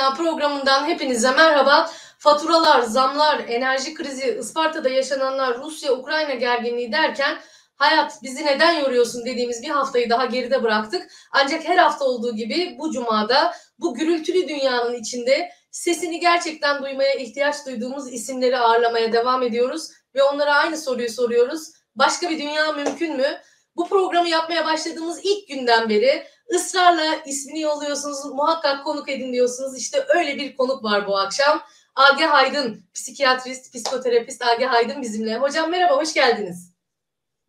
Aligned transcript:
Dünya 0.00 0.14
programından 0.14 0.88
hepinize 0.88 1.30
merhaba. 1.30 1.90
Faturalar, 2.18 2.82
zamlar, 2.82 3.38
enerji 3.48 3.94
krizi, 3.94 4.36
Isparta'da 4.40 4.88
yaşananlar, 4.88 5.58
Rusya-Ukrayna 5.58 6.34
gerginliği 6.34 6.92
derken 6.92 7.38
hayat 7.76 8.22
bizi 8.22 8.46
neden 8.46 8.72
yoruyorsun 8.72 9.24
dediğimiz 9.24 9.62
bir 9.62 9.68
haftayı 9.68 10.10
daha 10.10 10.26
geride 10.26 10.62
bıraktık. 10.62 11.10
Ancak 11.32 11.64
her 11.64 11.76
hafta 11.76 12.04
olduğu 12.04 12.36
gibi 12.36 12.76
bu 12.78 12.92
cumada 12.92 13.54
bu 13.78 13.94
gürültülü 13.94 14.48
dünyanın 14.48 14.94
içinde 14.94 15.50
sesini 15.70 16.20
gerçekten 16.20 16.82
duymaya 16.82 17.14
ihtiyaç 17.14 17.66
duyduğumuz 17.66 18.12
isimleri 18.12 18.58
ağırlamaya 18.58 19.12
devam 19.12 19.42
ediyoruz 19.42 19.88
ve 20.14 20.22
onlara 20.22 20.54
aynı 20.54 20.76
soruyu 20.76 21.08
soruyoruz. 21.08 21.72
Başka 21.94 22.30
bir 22.30 22.38
dünya 22.38 22.72
mümkün 22.72 23.16
mü? 23.16 23.40
Bu 23.76 23.88
programı 23.88 24.28
yapmaya 24.28 24.64
başladığımız 24.64 25.20
ilk 25.24 25.48
günden 25.48 25.88
beri 25.88 26.22
ısrarla 26.54 27.14
ismini 27.26 27.60
yolluyorsunuz, 27.60 28.24
muhakkak 28.24 28.84
konuk 28.84 29.08
edin 29.08 29.32
diyorsunuz. 29.32 29.78
İşte 29.78 30.04
öyle 30.16 30.36
bir 30.36 30.56
konuk 30.56 30.84
var 30.84 31.06
bu 31.06 31.18
akşam. 31.18 31.60
Age 31.94 32.24
Haydın, 32.24 32.80
psikiyatrist, 32.94 33.74
psikoterapist 33.74 34.42
Age 34.44 34.64
Haydın 34.64 35.02
bizimle. 35.02 35.38
Hocam 35.38 35.70
merhaba, 35.70 35.96
hoş 35.96 36.14
geldiniz. 36.14 36.74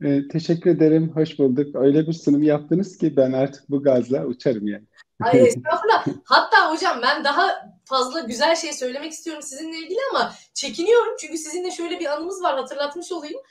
Ee, 0.04 0.28
teşekkür 0.28 0.70
ederim, 0.70 1.12
hoş 1.16 1.40
bulduk. 1.40 1.76
Öyle 1.76 2.08
bir 2.08 2.14
sunum 2.14 2.44
yaptınız 2.44 2.98
ki 2.98 3.16
ben 3.18 3.32
artık 3.32 3.70
bu 3.70 3.84
gazla 3.84 4.26
uçarım 4.26 4.68
yani. 4.68 4.84
Ay 5.22 5.40
estağfurullah. 5.48 6.08
Hatta 6.24 6.72
hocam 6.72 7.00
ben 7.02 7.24
daha 7.24 7.71
fazla 7.92 8.20
güzel 8.20 8.56
şey 8.56 8.74
söylemek 8.74 9.12
istiyorum 9.12 9.44
sizinle 9.44 9.78
ilgili 9.78 10.00
ama 10.12 10.34
çekiniyorum. 10.54 11.16
Çünkü 11.20 11.38
sizinle 11.38 11.72
şöyle 11.72 12.00
bir 12.00 12.06
anımız 12.06 12.44
var 12.44 12.56
hatırlatmış 12.56 13.12
olayım 13.12 13.42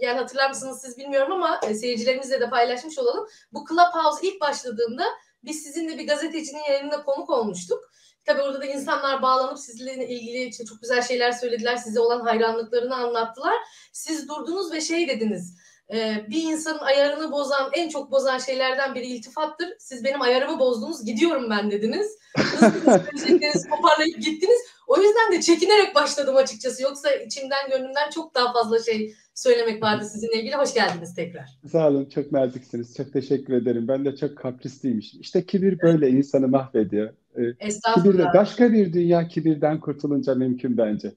yani 0.00 0.18
hatırlar 0.18 0.48
mısınız 0.48 0.80
siz 0.80 0.98
bilmiyorum 0.98 1.32
ama 1.32 1.60
e, 1.68 1.74
seyircilerimizle 1.74 2.40
de 2.40 2.50
paylaşmış 2.50 2.98
olalım. 2.98 3.26
Bu 3.52 3.64
Clubhouse 3.68 4.28
ilk 4.28 4.40
başladığında 4.40 5.04
biz 5.44 5.62
sizinle 5.62 5.98
bir 5.98 6.06
gazetecinin 6.06 6.64
yayınına 6.68 7.04
konuk 7.04 7.30
olmuştuk. 7.30 7.90
Tabii 8.24 8.42
orada 8.42 8.60
da 8.60 8.64
insanlar 8.64 9.22
bağlanıp 9.22 9.58
sizinle 9.58 10.08
ilgili 10.08 10.66
çok 10.66 10.80
güzel 10.82 11.02
şeyler 11.02 11.32
söylediler. 11.32 11.76
Size 11.76 12.00
olan 12.00 12.20
hayranlıklarını 12.20 12.96
anlattılar. 12.96 13.54
Siz 13.92 14.28
durdunuz 14.28 14.72
ve 14.72 14.80
şey 14.80 15.08
dediniz. 15.08 15.56
E, 15.92 16.26
bir 16.30 16.42
insanın 16.42 16.78
ayarını 16.78 17.32
bozan, 17.32 17.70
en 17.74 17.88
çok 17.88 18.10
bozan 18.10 18.38
şeylerden 18.38 18.94
biri 18.94 19.06
iltifattır. 19.06 19.68
Siz 19.78 20.04
benim 20.04 20.22
ayarımı 20.22 20.58
bozdunuz, 20.58 21.04
gidiyorum 21.04 21.50
ben 21.50 21.70
dediniz. 21.70 22.18
Hızlı 22.38 23.70
toparlayıp 23.70 24.16
gittiniz. 24.16 24.58
O 24.86 24.96
yüzden 24.96 25.32
de 25.32 25.40
çekinerek 25.40 25.94
başladım 25.94 26.36
açıkçası. 26.36 26.82
Yoksa 26.82 27.10
içimden, 27.10 27.70
gönlümden 27.70 28.10
çok 28.10 28.34
daha 28.34 28.52
fazla 28.52 28.82
şey 28.82 29.14
söylemek 29.34 29.82
vardı 29.82 30.04
sizinle 30.04 30.40
ilgili. 30.40 30.56
Hoş 30.56 30.74
geldiniz 30.74 31.14
tekrar. 31.14 31.58
Sağ 31.72 31.88
olun. 31.88 32.04
Çok 32.04 32.32
naziksiniz. 32.32 32.96
Çok 32.96 33.12
teşekkür 33.12 33.54
ederim. 33.54 33.88
Ben 33.88 34.04
de 34.04 34.16
çok 34.16 34.36
kaprisliymişim. 34.36 35.20
İşte 35.20 35.46
kibir 35.46 35.80
böyle 35.82 36.08
insanı 36.08 36.48
mahvediyor. 36.48 37.10
Ee, 37.36 37.42
Estağfurullah. 37.60 38.12
Kibirle, 38.12 38.26
başka 38.34 38.72
bir 38.72 38.92
dünya 38.92 39.28
kibirden 39.28 39.80
kurtulunca 39.80 40.34
mümkün 40.34 40.78
bence. 40.78 41.12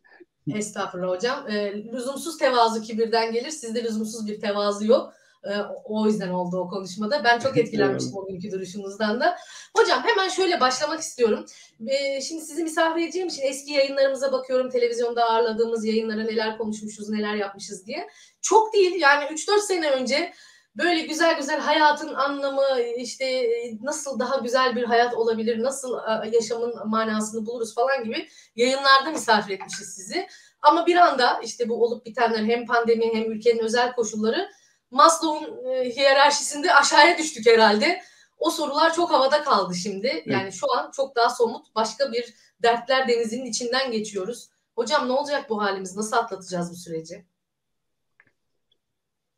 Estağfurullah 0.55 1.15
hocam. 1.15 1.47
E, 1.49 1.83
lüzumsuz 1.83 2.37
tevazu 2.37 2.81
kibirden 2.81 3.31
gelir. 3.31 3.49
Sizde 3.49 3.83
lüzumsuz 3.83 4.27
bir 4.27 4.39
tevazu 4.39 4.85
yok. 4.85 5.13
E, 5.43 5.51
o 5.85 6.07
yüzden 6.07 6.29
oldu 6.29 6.57
o 6.57 6.69
konuşmada. 6.69 7.23
Ben 7.23 7.39
çok 7.39 7.57
etkilenmiştim 7.57 8.17
o 8.17 8.27
günkü 8.27 8.51
duruşunuzdan 8.51 9.19
da. 9.19 9.37
Hocam 9.77 10.03
hemen 10.03 10.29
şöyle 10.29 10.59
başlamak 10.59 10.99
istiyorum. 10.99 11.45
E, 11.87 12.21
şimdi 12.21 12.41
sizi 12.41 12.63
misafir 12.63 13.01
edeceğim 13.01 13.27
için 13.27 13.41
eski 13.41 13.73
yayınlarımıza 13.73 14.31
bakıyorum. 14.31 14.69
Televizyonda 14.69 15.25
ağırladığımız 15.25 15.85
yayınlara 15.85 16.23
neler 16.23 16.57
konuşmuşuz, 16.57 17.09
neler 17.09 17.35
yapmışız 17.35 17.87
diye. 17.87 18.07
Çok 18.41 18.73
değil 18.73 19.01
yani 19.01 19.25
3-4 19.25 19.61
sene 19.61 19.91
önce 19.91 20.33
böyle 20.77 21.01
güzel 21.01 21.37
güzel 21.37 21.59
hayatın 21.59 22.13
anlamı 22.13 22.81
işte 22.97 23.49
nasıl 23.81 24.19
daha 24.19 24.37
güzel 24.37 24.75
bir 24.75 24.83
hayat 24.83 25.13
olabilir, 25.13 25.63
nasıl 25.63 25.97
yaşamın 26.31 26.89
manasını 26.89 27.45
buluruz 27.45 27.75
falan 27.75 28.03
gibi 28.03 28.27
yayınlarda 28.55 29.11
misafir 29.11 29.53
etmişiz 29.53 29.93
sizi. 29.95 30.27
Ama 30.61 30.85
bir 30.85 30.95
anda 30.95 31.39
işte 31.43 31.69
bu 31.69 31.83
olup 31.83 32.05
bitenler 32.05 32.43
hem 32.43 32.65
pandemi 32.65 33.13
hem 33.13 33.31
ülkenin 33.31 33.59
özel 33.59 33.95
koşulları 33.95 34.49
Maslow'un 34.91 35.71
e, 35.71 35.89
hiyerarşisinde 35.89 36.73
aşağıya 36.73 37.17
düştük 37.17 37.47
herhalde. 37.47 38.01
O 38.37 38.49
sorular 38.49 38.93
çok 38.93 39.11
havada 39.11 39.43
kaldı 39.43 39.75
şimdi. 39.75 40.23
Yani 40.25 40.53
şu 40.53 40.73
an 40.77 40.91
çok 40.91 41.15
daha 41.15 41.29
somut 41.29 41.75
başka 41.75 42.11
bir 42.11 42.33
dertler 42.63 43.07
denizinin 43.07 43.45
içinden 43.45 43.91
geçiyoruz. 43.91 44.49
Hocam 44.75 45.07
ne 45.07 45.11
olacak 45.11 45.49
bu 45.49 45.61
halimiz? 45.61 45.95
Nasıl 45.95 46.17
atlatacağız 46.17 46.71
bu 46.71 46.75
süreci? 46.75 47.25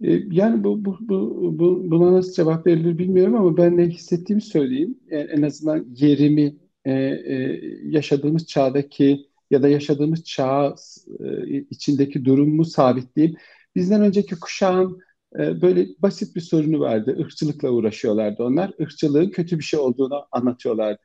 E, 0.04 0.22
yani 0.32 0.64
bu, 0.64 0.86
bu, 0.86 0.98
bu, 1.02 1.60
bu 1.60 1.92
buna 1.92 2.14
nasıl 2.14 2.34
cevap 2.34 2.68
verilir 2.68 2.98
bilmiyorum 2.98 3.36
ama 3.36 3.58
ben 3.58 3.78
ne 3.78 3.88
hissettiğimi 3.88 4.42
söyleyeyim. 4.42 5.00
En, 5.10 5.28
en 5.28 5.42
azından 5.42 5.86
yerimi 5.96 6.58
e, 6.86 6.92
e, 6.94 7.62
yaşadığımız 7.84 8.48
çağdaki 8.48 9.30
ya 9.52 9.64
da 9.64 9.68
yaşadığımız 9.70 10.24
çağ 10.24 10.76
e, 11.20 11.58
içindeki 11.70 12.26
durumu 12.26 12.66
sabitleyeyim. 12.66 13.38
Bizden 13.76 14.02
önceki 14.02 14.40
kuşağın 14.40 15.00
e, 15.40 15.62
böyle 15.62 15.88
basit 16.00 16.36
bir 16.36 16.42
sorunu 16.42 16.80
vardı. 16.80 17.16
Irkçılıkla 17.20 17.70
uğraşıyorlardı 17.70 18.44
onlar. 18.44 18.72
Irkçılığın 18.80 19.30
kötü 19.30 19.60
bir 19.60 19.64
şey 19.64 19.80
olduğunu 19.80 20.28
anlatıyorlardı. 20.32 21.02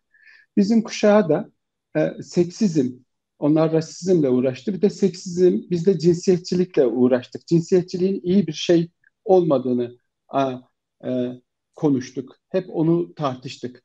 Bizim 0.56 0.83
kuşağa 0.83 1.28
da 1.28 1.50
e, 1.97 2.22
seksizm, 2.22 2.93
onlar 3.44 3.72
rasizmle 3.72 4.28
uğraştı. 4.28 4.75
Bir 4.75 4.82
de 4.82 4.91
seksizm, 4.91 5.60
biz 5.71 5.87
de 5.87 5.99
cinsiyetçilikle 5.99 6.87
uğraştık. 6.87 7.47
Cinsiyetçiliğin 7.47 8.21
iyi 8.25 8.47
bir 8.47 8.53
şey 8.53 8.91
olmadığını 9.25 9.99
a, 10.28 10.55
e, 11.05 11.10
konuştuk. 11.75 12.37
Hep 12.49 12.66
onu 12.69 13.15
tartıştık. 13.15 13.83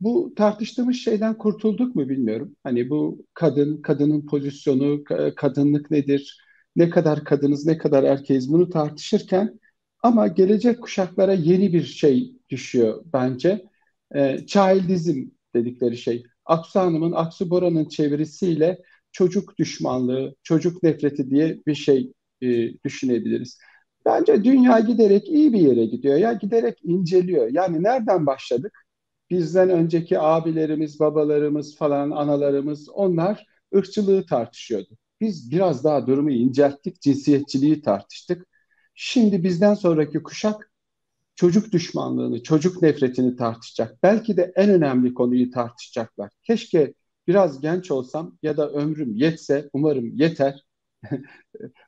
Bu 0.00 0.34
tartıştığımız 0.36 0.96
şeyden 0.96 1.38
kurtulduk 1.38 1.96
mu 1.96 2.08
bilmiyorum. 2.08 2.56
Hani 2.62 2.90
bu 2.90 3.26
kadın, 3.34 3.82
kadının 3.82 4.26
pozisyonu, 4.26 5.04
kadınlık 5.36 5.90
nedir, 5.90 6.38
ne 6.76 6.90
kadar 6.90 7.24
kadınız, 7.24 7.66
ne 7.66 7.78
kadar 7.78 8.04
erkeğiz 8.04 8.52
bunu 8.52 8.70
tartışırken 8.70 9.60
ama 10.02 10.26
gelecek 10.28 10.82
kuşaklara 10.82 11.32
yeni 11.32 11.72
bir 11.72 11.84
şey 11.84 12.32
düşüyor 12.50 13.04
bence. 13.12 13.64
E, 14.14 14.46
childizm 14.46 15.24
dedikleri 15.54 15.96
şey. 15.96 16.24
Aksu 16.44 16.80
Hanım'ın, 16.80 17.12
Aksu 17.12 17.50
Bora'nın 17.50 17.88
çevirisiyle 17.88 18.82
çocuk 19.14 19.58
düşmanlığı, 19.58 20.36
çocuk 20.42 20.82
nefreti 20.82 21.30
diye 21.30 21.60
bir 21.66 21.74
şey 21.74 22.12
e, 22.42 22.48
düşünebiliriz. 22.84 23.58
Bence 24.06 24.44
dünya 24.44 24.80
giderek 24.80 25.28
iyi 25.28 25.52
bir 25.52 25.60
yere 25.60 25.86
gidiyor. 25.86 26.16
Ya 26.16 26.32
giderek 26.32 26.78
inceliyor. 26.84 27.48
Yani 27.52 27.82
nereden 27.82 28.26
başladık? 28.26 28.72
Bizden 29.30 29.70
önceki 29.70 30.18
abilerimiz, 30.20 31.00
babalarımız 31.00 31.76
falan, 31.76 32.10
analarımız 32.10 32.88
onlar 32.88 33.46
ırkçılığı 33.76 34.26
tartışıyordu. 34.26 34.98
Biz 35.20 35.50
biraz 35.50 35.84
daha 35.84 36.06
durumu 36.06 36.30
incelttik, 36.30 37.00
cinsiyetçiliği 37.02 37.82
tartıştık. 37.82 38.46
Şimdi 38.94 39.44
bizden 39.44 39.74
sonraki 39.74 40.22
kuşak 40.22 40.72
çocuk 41.36 41.72
düşmanlığını, 41.72 42.42
çocuk 42.42 42.82
nefretini 42.82 43.36
tartışacak. 43.36 44.02
Belki 44.02 44.36
de 44.36 44.52
en 44.56 44.70
önemli 44.70 45.14
konuyu 45.14 45.50
tartışacaklar. 45.50 46.30
Keşke 46.42 46.94
biraz 47.26 47.60
genç 47.60 47.90
olsam 47.90 48.38
ya 48.42 48.56
da 48.56 48.70
ömrüm 48.70 49.16
yetse, 49.16 49.70
umarım 49.72 50.16
yeter. 50.16 50.64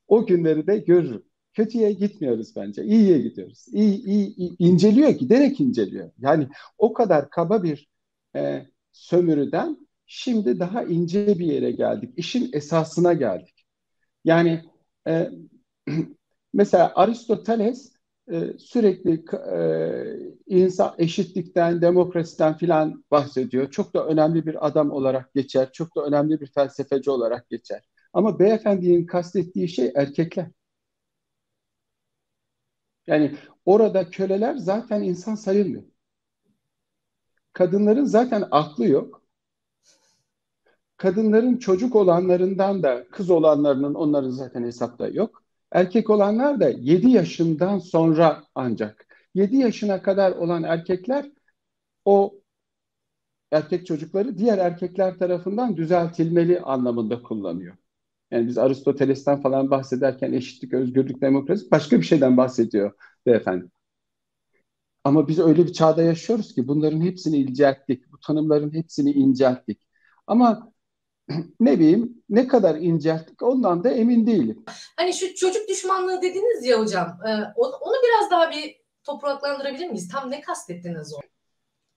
o 0.09 0.27
günleri 0.27 0.67
de 0.67 0.79
görürüm. 0.79 1.23
Kötüye 1.55 1.93
gitmiyoruz 1.93 2.57
bence. 2.57 2.85
İyiye 2.85 3.19
gidiyoruz. 3.19 3.67
İyi, 3.73 4.05
iyi, 4.05 4.37
iyi. 4.37 4.57
inceliyor, 4.59 5.11
giderek 5.11 5.61
inceliyor. 5.61 6.11
Yani 6.19 6.49
o 6.79 6.93
kadar 6.93 7.31
kaba 7.31 7.63
bir 7.63 7.89
e, 8.37 8.67
sömürüden 8.93 9.89
şimdi 10.07 10.61
daha 10.61 10.83
ince 10.83 11.39
bir 11.39 11.47
yere 11.47 11.71
geldik. 11.71 12.15
İşin 12.17 12.51
esasına 12.53 13.13
geldik. 13.13 13.67
Yani 14.25 14.63
e, 15.09 15.31
mesela 16.55 16.93
Aristoteles 16.95 17.96
e, 18.33 18.59
sürekli 18.59 19.25
e, 19.53 19.61
insan 20.47 20.95
eşitlikten, 20.99 21.83
demokrasiden 21.83 22.57
filan 22.57 23.05
bahsediyor. 23.11 23.71
Çok 23.71 23.95
da 23.95 24.07
önemli 24.07 24.47
bir 24.47 24.67
adam 24.67 24.91
olarak 24.91 25.35
geçer. 25.35 25.73
Çok 25.73 25.97
da 25.97 26.03
önemli 26.03 26.41
bir 26.41 26.47
felsefeci 26.47 27.11
olarak 27.11 27.51
geçer. 27.51 27.83
Ama 28.13 28.39
beyefendinin 28.39 29.07
kastettiği 29.07 29.69
şey 29.69 29.93
erkekler. 29.95 30.47
Yani 33.07 33.37
orada 33.65 34.11
köleler 34.11 34.57
zaten 34.57 35.03
insan 35.03 35.35
sayılmıyor. 35.35 35.83
Kadınların 37.53 38.05
zaten 38.05 38.45
aklı 38.51 38.87
yok. 38.87 39.23
Kadınların 40.97 41.57
çocuk 41.59 41.97
olanlarından 41.97 42.83
da 42.83 43.09
kız 43.11 43.31
olanlarının 43.31 43.95
onların 43.95 44.31
zaten 44.31 44.65
hesapta 44.65 45.09
yok. 45.09 45.46
Erkek 45.73 46.11
olanlar 46.11 46.61
da 46.61 46.69
7 46.69 47.11
yaşından 47.11 47.79
sonra 47.79 48.45
ancak. 48.55 49.07
7 49.35 49.57
yaşına 49.57 50.03
kadar 50.03 50.33
olan 50.33 50.63
erkekler 50.63 51.31
o 52.05 52.41
erkek 53.53 53.87
çocukları 53.87 54.39
diğer 54.39 54.59
erkekler 54.59 55.19
tarafından 55.19 55.77
düzeltilmeli 55.77 56.61
anlamında 56.61 57.23
kullanıyor. 57.23 57.77
Yani 58.31 58.47
biz 58.49 58.59
Aristoteles'ten 58.59 59.43
falan 59.43 59.71
bahsederken 59.71 60.33
eşitlik, 60.33 60.73
özgürlük, 60.75 61.21
demokrasi 61.23 61.71
başka 61.71 61.99
bir 62.01 62.07
şeyden 62.07 62.37
bahsediyor 62.37 62.93
beyefendi. 63.27 63.67
Ama 65.05 65.29
biz 65.29 65.39
öyle 65.39 65.67
bir 65.67 65.73
çağda 65.73 66.03
yaşıyoruz 66.03 66.55
ki 66.55 66.69
bunların 66.69 67.01
hepsini 67.01 67.37
incelttik, 67.37 68.13
bu 68.13 68.19
tanımların 68.21 68.73
hepsini 68.75 69.13
incelttik. 69.13 69.81
Ama 70.27 70.73
ne 71.61 71.79
bileyim 71.79 72.23
ne 72.29 72.49
kadar 72.49 72.75
incelttik 72.75 73.43
ondan 73.43 73.85
da 73.85 73.91
emin 73.91 74.27
değilim. 74.27 74.65
Hani 74.97 75.15
şu 75.15 75.35
çocuk 75.35 75.69
düşmanlığı 75.69 76.23
dediniz 76.23 76.65
ya 76.65 76.81
hocam. 76.81 77.19
E, 77.27 77.31
onu 77.57 77.95
biraz 78.05 78.31
daha 78.31 78.51
bir 78.51 78.77
topraklandırabilir 79.05 79.87
miyiz? 79.87 80.09
Tam 80.09 80.31
ne 80.31 80.41
kastettiniz 80.41 81.15
o? 81.15 81.19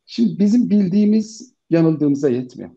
Şimdi 0.05 0.39
bizim 0.39 0.69
bildiğimiz 0.69 1.55
yanıldığımıza 1.69 2.29
yetmiyor. 2.29 2.69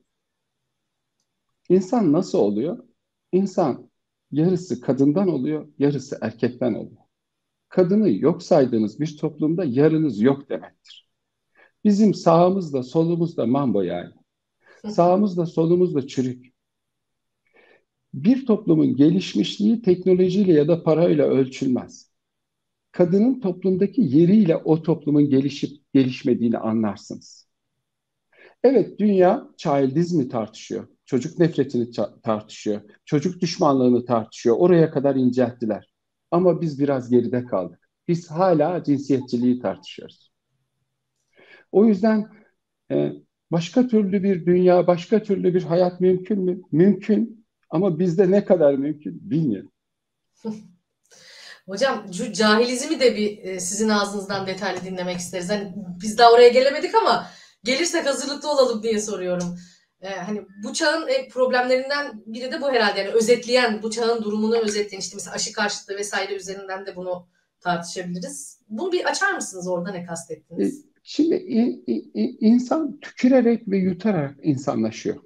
İnsan 1.69 2.12
nasıl 2.12 2.38
oluyor? 2.38 2.84
İnsan 3.32 3.90
yarısı 4.31 4.81
kadından 4.81 5.28
oluyor, 5.28 5.69
yarısı 5.78 6.19
erkekten 6.20 6.75
oluyor. 6.75 7.02
Kadını 7.69 8.10
yok 8.10 8.43
saydığınız 8.43 9.00
bir 9.00 9.16
toplumda 9.16 9.64
yarınız 9.64 10.20
yok 10.20 10.49
demektir. 10.49 11.08
Bizim 11.84 12.14
sağımızda 12.14 12.82
solumuzda 12.82 13.46
mambo 13.46 13.82
yani. 13.82 14.12
Sağımızda 14.88 15.46
solumuzda 15.46 16.06
çürük. 16.06 16.52
Bir 18.14 18.46
toplumun 18.46 18.96
gelişmişliği 18.96 19.82
teknolojiyle 19.82 20.52
ya 20.52 20.69
da 20.69 20.82
parayla 20.82 21.26
ölçülmez. 21.26 22.11
Kadının 22.93 23.40
toplumdaki 23.40 24.02
yeriyle 24.02 24.56
o 24.56 24.82
toplumun 24.82 25.31
gelişip 25.31 25.94
gelişmediğini 25.94 26.58
anlarsınız. 26.58 27.49
Evet 28.64 28.99
dünya 28.99 29.49
childizmi 29.56 30.29
tartışıyor. 30.29 30.88
Çocuk 31.06 31.38
nefretini 31.38 31.90
tartışıyor. 32.23 32.81
Çocuk 33.05 33.40
düşmanlığını 33.40 34.05
tartışıyor. 34.05 34.56
Oraya 34.58 34.90
kadar 34.90 35.17
incelttiler. 35.17 35.93
Ama 36.31 36.61
biz 36.61 36.81
biraz 36.81 37.11
geride 37.11 37.44
kaldık. 37.44 37.88
Biz 38.08 38.31
hala 38.31 38.85
cinsiyetçiliği 38.85 39.58
tartışıyoruz. 39.61 40.32
O 41.73 41.85
yüzden 41.87 42.28
e, 42.90 43.12
başka 43.52 43.88
türlü 43.88 44.22
bir 44.22 44.46
dünya, 44.46 44.87
başka 44.87 45.22
türlü 45.22 45.54
bir 45.54 45.62
hayat 45.62 46.00
mümkün 46.00 46.38
mü? 46.38 46.60
Mümkün. 46.72 47.46
Ama 47.70 47.99
bizde 47.99 48.31
ne 48.31 48.44
kadar 48.44 48.75
mümkün 48.75 49.31
bilmiyorum. 49.31 49.70
Hocam 51.66 52.06
şu 52.12 52.32
cahilizmi 52.32 53.00
de 53.00 53.16
bir 53.16 53.38
e, 53.38 53.60
sizin 53.60 53.88
ağzınızdan 53.88 54.46
detaylı 54.46 54.81
dinlemek 54.84 55.16
isteriz. 55.16 55.50
Hani 55.50 55.75
biz 56.02 56.19
daha 56.19 56.32
oraya 56.32 56.49
gelemedik 56.49 56.94
ama 56.94 57.26
gelirsek 57.64 58.06
hazırlıklı 58.06 58.50
olalım 58.52 58.82
diye 58.82 59.00
soruyorum. 59.00 59.58
Ee, 60.00 60.08
hani 60.10 60.46
bu 60.64 60.72
çağın 60.72 61.08
e, 61.08 61.28
problemlerinden 61.28 62.22
biri 62.26 62.52
de 62.52 62.60
bu 62.60 62.72
herhalde. 62.72 63.00
Yani 63.00 63.10
özetleyen, 63.10 63.82
bu 63.82 63.90
çağın 63.90 64.22
durumunu 64.22 64.56
özetleyen 64.56 65.00
işte 65.00 65.16
mesela 65.16 65.34
aşı 65.34 65.52
karşıtlığı 65.52 65.96
vesaire 65.96 66.34
üzerinden 66.34 66.87
de 66.87 66.96
bunu 66.96 67.28
tartışabiliriz. 67.60 68.60
Bunu 68.69 68.93
bir 68.93 69.04
açar 69.04 69.32
mısınız 69.32 69.69
orada 69.69 69.90
ne 69.90 70.04
kastettiniz? 70.04 70.91
Şimdi 71.02 71.34
insan 72.40 73.00
tükürerek 73.00 73.69
ve 73.69 73.78
yutarak 73.78 74.38
insanlaşıyor. 74.43 75.22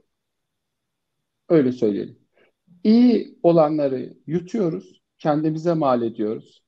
Öyle 1.48 1.72
söyleyelim. 1.72 2.18
İyi 2.84 3.38
olanları 3.42 4.16
yutuyoruz, 4.26 5.02
kendimize 5.18 5.74
mal 5.74 6.02
ediyoruz. 6.02 6.62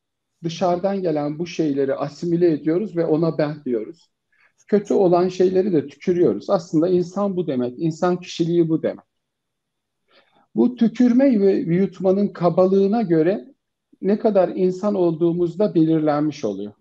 Dışarıdan 0.44 1.02
gelen 1.02 1.38
bu 1.38 1.46
şeyleri 1.46 1.94
asimile 1.94 2.52
ediyoruz 2.52 2.96
ve 2.96 3.06
ona 3.06 3.38
ben 3.38 3.64
diyoruz 3.64 4.10
kötü 4.68 4.94
olan 4.94 5.28
şeyleri 5.28 5.72
de 5.72 5.86
tükürüyoruz. 5.86 6.50
Aslında 6.50 6.88
insan 6.88 7.36
bu 7.36 7.46
demek, 7.46 7.74
insan 7.78 8.20
kişiliği 8.20 8.68
bu 8.68 8.82
demek. 8.82 9.04
Bu 10.54 10.74
tükürme 10.76 11.40
ve 11.40 11.52
yutmanın 11.52 12.28
kabalığına 12.28 13.02
göre 13.02 13.54
ne 14.02 14.18
kadar 14.18 14.48
insan 14.48 14.94
olduğumuzda 14.94 15.74
belirlenmiş 15.74 16.44
oluyor. 16.44 16.72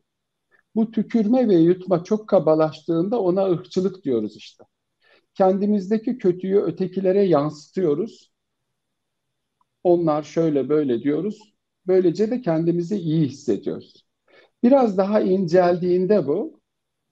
Bu 0.78 0.92
tükürme 0.92 1.50
ve 1.50 1.56
yutma 1.56 2.04
çok 2.04 2.30
kabalaştığında 2.30 3.22
ona 3.22 3.46
ırkçılık 3.46 4.04
diyoruz 4.04 4.38
işte. 4.38 4.64
Kendimizdeki 5.34 6.18
kötüyü 6.18 6.60
ötekilere 6.62 7.24
yansıtıyoruz. 7.24 8.32
Onlar 9.84 10.24
şöyle 10.24 10.70
böyle 10.70 11.04
diyoruz. 11.04 11.54
Böylece 11.88 12.32
de 12.32 12.42
kendimizi 12.42 12.98
iyi 12.98 13.28
hissediyoruz. 13.28 14.06
Biraz 14.64 14.98
daha 14.98 15.22
inceldiğinde 15.22 16.28
bu 16.28 16.62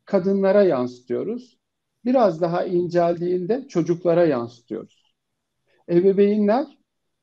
kadınlara 0.05 0.63
yansıtıyoruz. 0.63 1.59
Biraz 2.05 2.41
daha 2.41 2.65
inceldiğinde 2.65 3.67
çocuklara 3.67 4.25
yansıtıyoruz. 4.25 5.15
Ebeveynler 5.89 6.67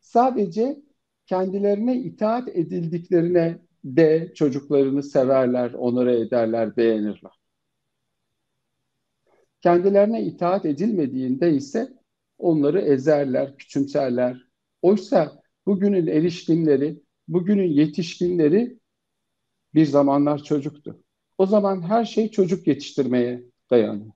sadece 0.01 0.83
kendilerine 1.27 1.97
itaat 1.97 2.49
edildiklerine 2.49 3.59
de 3.85 4.33
çocuklarını 4.35 5.03
severler, 5.03 5.73
onore 5.73 6.21
ederler, 6.21 6.77
beğenirler. 6.77 7.33
Kendilerine 9.61 10.25
itaat 10.25 10.67
edilmediğinde 10.67 11.53
ise 11.55 11.89
onları 12.39 12.81
ezerler, 12.81 13.57
küçümserler. 13.57 14.49
Oysa 14.83 15.43
bugünün 15.67 16.07
erişkinleri, 16.07 17.03
bugünün 17.29 17.69
yetişkinleri 17.69 18.79
bir 19.75 19.87
zamanlar 19.87 20.43
çocuktu. 20.43 21.03
O 21.39 21.47
zaman 21.47 21.83
her 21.83 22.05
şey 22.05 22.31
çocuk 22.31 22.67
yetiştirmeye 22.67 23.43
dayanıyor. 23.71 24.13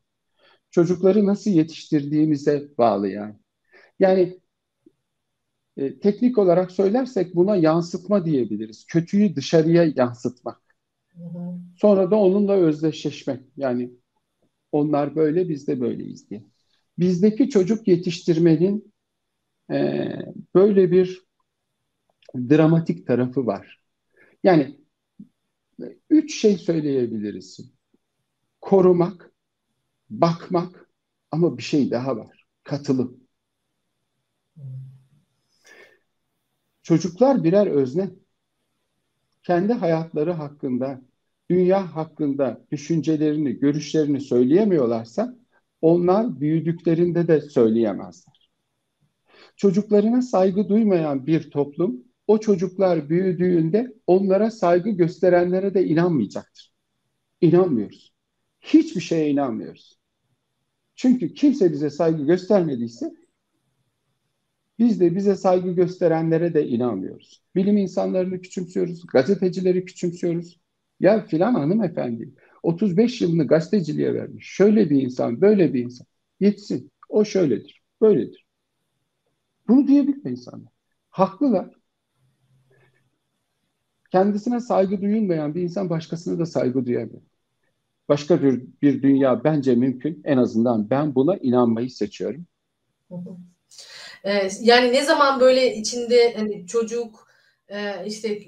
Çocukları 0.70 1.26
nasıl 1.26 1.50
yetiştirdiğimize 1.50 2.68
bağlı 2.78 3.08
yani. 3.08 3.34
Yani 3.98 4.40
e, 5.76 5.98
teknik 5.98 6.38
olarak 6.38 6.72
söylersek 6.72 7.34
buna 7.34 7.56
yansıtma 7.56 8.24
diyebiliriz. 8.24 8.86
Kötüyü 8.86 9.36
dışarıya 9.36 9.92
yansıtmak. 9.96 10.60
Sonra 11.76 12.10
da 12.10 12.16
onunla 12.16 12.52
özdeşleşmek. 12.52 13.40
Yani 13.56 13.90
onlar 14.72 15.16
böyle 15.16 15.48
biz 15.48 15.68
de 15.68 15.80
böyleyiz 15.80 16.30
diye. 16.30 16.44
Bizdeki 16.98 17.48
çocuk 17.48 17.88
yetiştirmenin 17.88 18.92
e, 19.72 20.08
böyle 20.54 20.90
bir 20.90 21.26
dramatik 22.36 23.06
tarafı 23.06 23.46
var. 23.46 23.80
Yani 24.44 24.80
üç 26.10 26.40
şey 26.40 26.58
söyleyebiliriz. 26.58 27.60
Korumak, 28.60 29.32
bakmak 30.10 30.90
ama 31.30 31.58
bir 31.58 31.62
şey 31.62 31.90
daha 31.90 32.16
var. 32.16 32.46
Katılım. 32.64 33.20
Çocuklar 36.86 37.44
birer 37.44 37.66
özne. 37.66 38.10
Kendi 39.42 39.72
hayatları 39.72 40.32
hakkında, 40.32 41.00
dünya 41.50 41.96
hakkında 41.96 42.64
düşüncelerini, 42.72 43.58
görüşlerini 43.58 44.20
söyleyemiyorlarsa 44.20 45.36
onlar 45.80 46.40
büyüdüklerinde 46.40 47.28
de 47.28 47.40
söyleyemezler. 47.40 48.50
Çocuklarına 49.56 50.22
saygı 50.22 50.68
duymayan 50.68 51.26
bir 51.26 51.50
toplum 51.50 52.04
o 52.26 52.38
çocuklar 52.40 53.08
büyüdüğünde 53.08 53.94
onlara 54.06 54.50
saygı 54.50 54.90
gösterenlere 54.90 55.74
de 55.74 55.86
inanmayacaktır. 55.86 56.72
İnanmıyoruz. 57.40 58.14
Hiçbir 58.60 59.00
şeye 59.00 59.30
inanmıyoruz. 59.30 59.98
Çünkü 60.94 61.34
kimse 61.34 61.72
bize 61.72 61.90
saygı 61.90 62.26
göstermediyse 62.26 63.25
biz 64.78 65.00
de 65.00 65.16
bize 65.16 65.36
saygı 65.36 65.72
gösterenlere 65.72 66.54
de 66.54 66.66
inanmıyoruz. 66.66 67.42
Bilim 67.54 67.76
insanlarını 67.76 68.40
küçümsüyoruz, 68.40 69.06
gazetecileri 69.06 69.84
küçümsüyoruz. 69.84 70.60
Ya 71.00 71.26
filan 71.26 71.54
hanımefendi 71.54 72.34
35 72.62 73.20
yılını 73.20 73.46
gazeteciliğe 73.46 74.14
vermiş. 74.14 74.46
Şöyle 74.46 74.90
bir 74.90 75.02
insan, 75.02 75.40
böyle 75.40 75.74
bir 75.74 75.84
insan. 75.84 76.06
Yetsin. 76.40 76.90
O 77.08 77.24
şöyledir, 77.24 77.82
böyledir. 78.00 78.46
Bunu 79.68 79.88
diyebilir 79.88 80.30
insanlar. 80.30 80.72
Haklılar 81.10 81.70
kendisine 84.10 84.60
saygı 84.60 85.00
duyulmayan 85.00 85.54
bir 85.54 85.62
insan 85.62 85.90
başkasına 85.90 86.38
da 86.38 86.46
saygı 86.46 86.86
duyamıyor. 86.86 87.22
Başka 88.08 88.42
bir, 88.42 88.64
bir 88.82 89.02
dünya 89.02 89.44
bence 89.44 89.74
mümkün. 89.74 90.20
En 90.24 90.36
azından 90.36 90.90
ben 90.90 91.14
buna 91.14 91.36
inanmayı 91.36 91.90
seçiyorum. 91.90 92.46
Ee, 94.26 94.48
yani 94.60 94.92
ne 94.92 95.04
zaman 95.04 95.40
böyle 95.40 95.74
içinde 95.76 96.34
hani 96.36 96.66
çocuk 96.66 97.28
e, 97.68 98.06
işte 98.06 98.38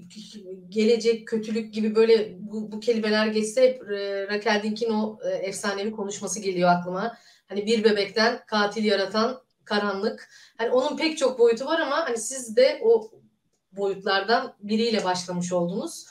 gelecek 0.68 1.28
kötülük 1.28 1.74
gibi 1.74 1.94
böyle 1.94 2.36
bu, 2.38 2.72
bu 2.72 2.80
kelimeler 2.80 3.26
geçse 3.26 3.62
hep 3.62 3.90
e, 3.90 4.26
Raquel 4.28 4.62
Dink'in 4.62 4.90
o 4.90 5.18
e, 5.24 5.28
efsanevi 5.28 5.92
konuşması 5.92 6.40
geliyor 6.40 6.70
aklıma. 6.70 7.16
Hani 7.48 7.66
bir 7.66 7.84
bebekten 7.84 8.40
katil 8.46 8.84
yaratan 8.84 9.42
karanlık. 9.64 10.28
Hani 10.56 10.70
onun 10.70 10.96
pek 10.96 11.18
çok 11.18 11.38
boyutu 11.38 11.66
var 11.66 11.80
ama 11.80 11.96
hani 11.96 12.18
siz 12.18 12.56
de 12.56 12.80
o 12.82 13.10
boyutlardan 13.72 14.56
biriyle 14.60 15.04
başlamış 15.04 15.52
oldunuz. 15.52 16.04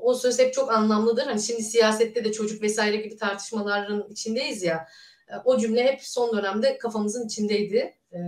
O 0.00 0.14
söz 0.14 0.38
hep 0.38 0.54
çok 0.54 0.72
anlamlıdır. 0.72 1.26
Hani 1.26 1.42
şimdi 1.42 1.62
siyasette 1.62 2.24
de 2.24 2.32
çocuk 2.32 2.62
vesaire 2.62 2.96
gibi 2.96 3.16
tartışmaların 3.16 4.06
içindeyiz 4.10 4.62
ya. 4.62 4.88
E, 5.28 5.34
o 5.44 5.58
cümle 5.58 5.84
hep 5.84 6.02
son 6.02 6.36
dönemde 6.36 6.78
kafamızın 6.78 7.26
içindeydi. 7.26 7.94
Ee, 8.12 8.18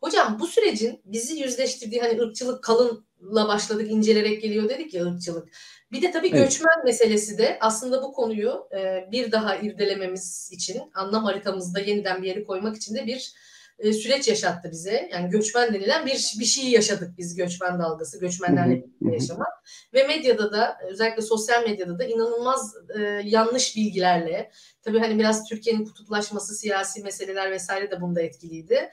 hocam 0.00 0.38
bu 0.40 0.46
sürecin 0.46 1.00
bizi 1.04 1.42
yüzleştirdiği 1.42 2.00
hani 2.00 2.20
ırkçılık 2.20 2.64
kalınla 2.64 3.48
başladık 3.48 3.90
incelerek 3.90 4.42
geliyor 4.42 4.68
dedik 4.68 4.94
ya 4.94 5.06
ırkçılık. 5.06 5.48
Bir 5.92 6.02
de 6.02 6.10
tabii 6.10 6.28
evet. 6.28 6.44
göçmen 6.44 6.84
meselesi 6.84 7.38
de 7.38 7.58
aslında 7.60 8.02
bu 8.02 8.12
konuyu 8.12 8.68
e, 8.76 9.08
bir 9.12 9.32
daha 9.32 9.56
irdelememiz 9.56 10.50
için 10.52 10.82
anlam 10.94 11.24
haritamızda 11.24 11.80
yeniden 11.80 12.22
bir 12.22 12.28
yere 12.28 12.44
koymak 12.44 12.76
için 12.76 12.94
de 12.94 13.06
bir 13.06 13.34
e, 13.78 13.92
süreç 13.92 14.28
yaşattı 14.28 14.68
bize. 14.70 15.08
Yani 15.12 15.30
göçmen 15.30 15.74
denilen 15.74 16.06
bir 16.06 16.34
bir 16.40 16.44
şeyi 16.44 16.70
yaşadık 16.70 17.18
biz 17.18 17.34
göçmen 17.34 17.78
dalgası, 17.78 18.20
göçmenlerle 18.20 18.74
birlikte 18.74 19.12
yaşamak. 19.12 19.48
Ve 19.94 20.06
medyada 20.06 20.52
da 20.52 20.78
özellikle 20.90 21.22
sosyal 21.22 21.62
medyada 21.62 21.98
da 21.98 22.04
inanılmaz 22.04 22.74
e, 22.98 23.00
yanlış 23.24 23.76
bilgilerle 23.76 24.50
tabii 24.82 24.98
hani 24.98 25.18
biraz 25.18 25.48
Türkiye'nin 25.48 25.84
kutuplaşması, 25.84 26.54
siyasi 26.54 27.02
meseleler 27.02 27.50
vesaire 27.50 27.90
de 27.90 28.00
bunda 28.00 28.22
etkiliydi. 28.22 28.90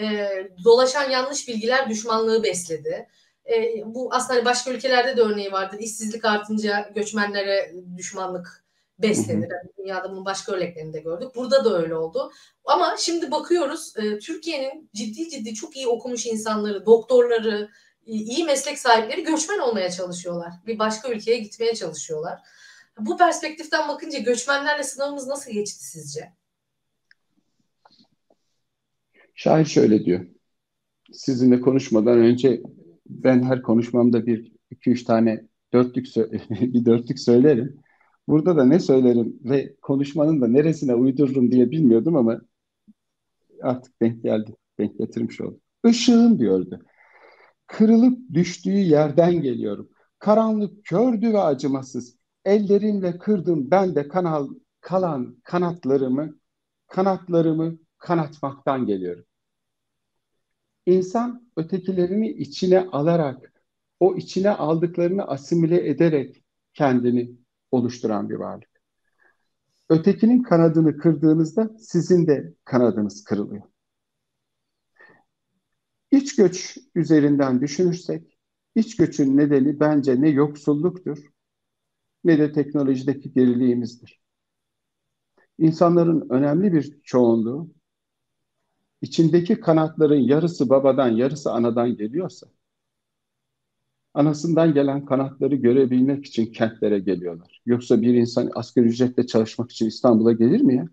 E, 0.00 0.28
dolaşan 0.64 1.10
yanlış 1.10 1.48
bilgiler 1.48 1.90
düşmanlığı 1.90 2.42
besledi. 2.42 3.08
E, 3.46 3.82
bu 3.86 4.08
aslında 4.14 4.34
hani 4.34 4.44
başka 4.44 4.70
ülkelerde 4.70 5.16
de 5.16 5.20
örneği 5.20 5.52
vardır. 5.52 5.78
İşsizlik 5.80 6.24
artınca 6.24 6.90
göçmenlere 6.94 7.72
düşmanlık 7.96 8.63
beslenir. 8.98 9.48
Yani 9.50 9.70
dünyada 9.78 10.10
bunun 10.10 10.24
başka 10.24 10.52
örneklerini 10.52 10.92
de 10.92 11.00
gördük. 11.00 11.28
Burada 11.36 11.64
da 11.64 11.82
öyle 11.82 11.96
oldu. 11.96 12.32
Ama 12.64 12.96
şimdi 12.98 13.30
bakıyoruz 13.30 13.94
e, 13.96 14.18
Türkiye'nin 14.18 14.90
ciddi 14.94 15.28
ciddi 15.30 15.54
çok 15.54 15.76
iyi 15.76 15.86
okumuş 15.86 16.26
insanları, 16.26 16.86
doktorları, 16.86 17.70
iyi 18.06 18.44
meslek 18.44 18.78
sahipleri 18.78 19.24
göçmen 19.24 19.58
olmaya 19.58 19.90
çalışıyorlar. 19.90 20.52
Bir 20.66 20.78
başka 20.78 21.12
ülkeye 21.12 21.38
gitmeye 21.38 21.74
çalışıyorlar. 21.74 22.38
Bu 22.98 23.16
perspektiften 23.16 23.88
bakınca 23.88 24.18
göçmenlerle 24.18 24.82
sınavımız 24.82 25.26
nasıl 25.26 25.52
geçti 25.52 25.84
sizce? 25.84 26.32
Şair 29.34 29.64
şöyle 29.64 30.04
diyor. 30.04 30.26
Sizinle 31.12 31.60
konuşmadan 31.60 32.18
önce 32.18 32.62
ben 33.06 33.42
her 33.42 33.62
konuşmamda 33.62 34.26
bir 34.26 34.52
iki 34.70 34.90
üç 34.90 35.04
tane 35.04 35.44
dörtlük 35.72 36.06
bir 36.50 36.84
dörtlük 36.84 37.20
söylerim. 37.20 37.83
Burada 38.28 38.56
da 38.56 38.64
ne 38.64 38.80
söylerim 38.80 39.40
ve 39.44 39.76
konuşmanın 39.82 40.40
da 40.40 40.48
neresine 40.48 40.94
uydururum 40.94 41.52
diye 41.52 41.70
bilmiyordum 41.70 42.16
ama 42.16 42.40
artık 43.62 44.02
denk 44.02 44.22
geldi. 44.22 44.56
Denk 44.78 44.98
getirmiş 44.98 45.40
oldum. 45.40 45.60
Işığın 45.84 46.38
diyordu. 46.38 46.80
Kırılıp 47.66 48.18
düştüğü 48.32 48.70
yerden 48.70 49.42
geliyorum. 49.42 49.88
Karanlık 50.18 50.84
kördü 50.84 51.32
ve 51.32 51.38
acımasız. 51.40 52.16
Ellerimle 52.44 53.18
kırdım 53.18 53.70
ben 53.70 53.94
de 53.94 54.08
kanal, 54.08 54.48
kalan 54.80 55.36
kanatlarımı, 55.44 56.38
kanatlarımı 56.86 57.78
kanatmaktan 57.98 58.86
geliyorum. 58.86 59.24
İnsan 60.86 61.50
ötekilerini 61.56 62.30
içine 62.30 62.80
alarak, 62.80 63.52
o 64.00 64.16
içine 64.16 64.50
aldıklarını 64.50 65.24
asimile 65.24 65.88
ederek 65.88 66.44
kendini 66.74 67.43
oluşturan 67.74 68.30
bir 68.30 68.34
varlık. 68.34 68.68
Ötekinin 69.88 70.42
kanadını 70.42 70.98
kırdığınızda 70.98 71.70
sizin 71.78 72.26
de 72.26 72.54
kanadınız 72.64 73.24
kırılıyor. 73.24 73.62
İç 76.10 76.36
göç 76.36 76.78
üzerinden 76.94 77.60
düşünürsek, 77.60 78.38
iç 78.74 78.96
göçün 78.96 79.36
nedeni 79.36 79.80
bence 79.80 80.20
ne 80.20 80.28
yoksulluktur 80.28 81.18
ne 82.24 82.38
de 82.38 82.52
teknolojideki 82.52 83.32
geriliğimizdir. 83.32 84.20
İnsanların 85.58 86.30
önemli 86.30 86.72
bir 86.72 87.00
çoğunluğu 87.02 87.70
içindeki 89.02 89.60
kanatların 89.60 90.20
yarısı 90.20 90.68
babadan 90.68 91.08
yarısı 91.08 91.52
anadan 91.52 91.96
geliyorsa 91.96 92.46
anasından 94.14 94.74
gelen 94.74 95.04
kanatları 95.04 95.54
görebilmek 95.56 96.26
için 96.26 96.46
kentlere 96.52 96.98
geliyorlar. 96.98 97.62
Yoksa 97.66 98.02
bir 98.02 98.14
insan 98.14 98.50
asgari 98.54 98.86
ücretle 98.86 99.26
çalışmak 99.26 99.70
için 99.72 99.86
İstanbul'a 99.86 100.32
gelir 100.32 100.60
mi 100.60 100.76
ya? 100.76 100.88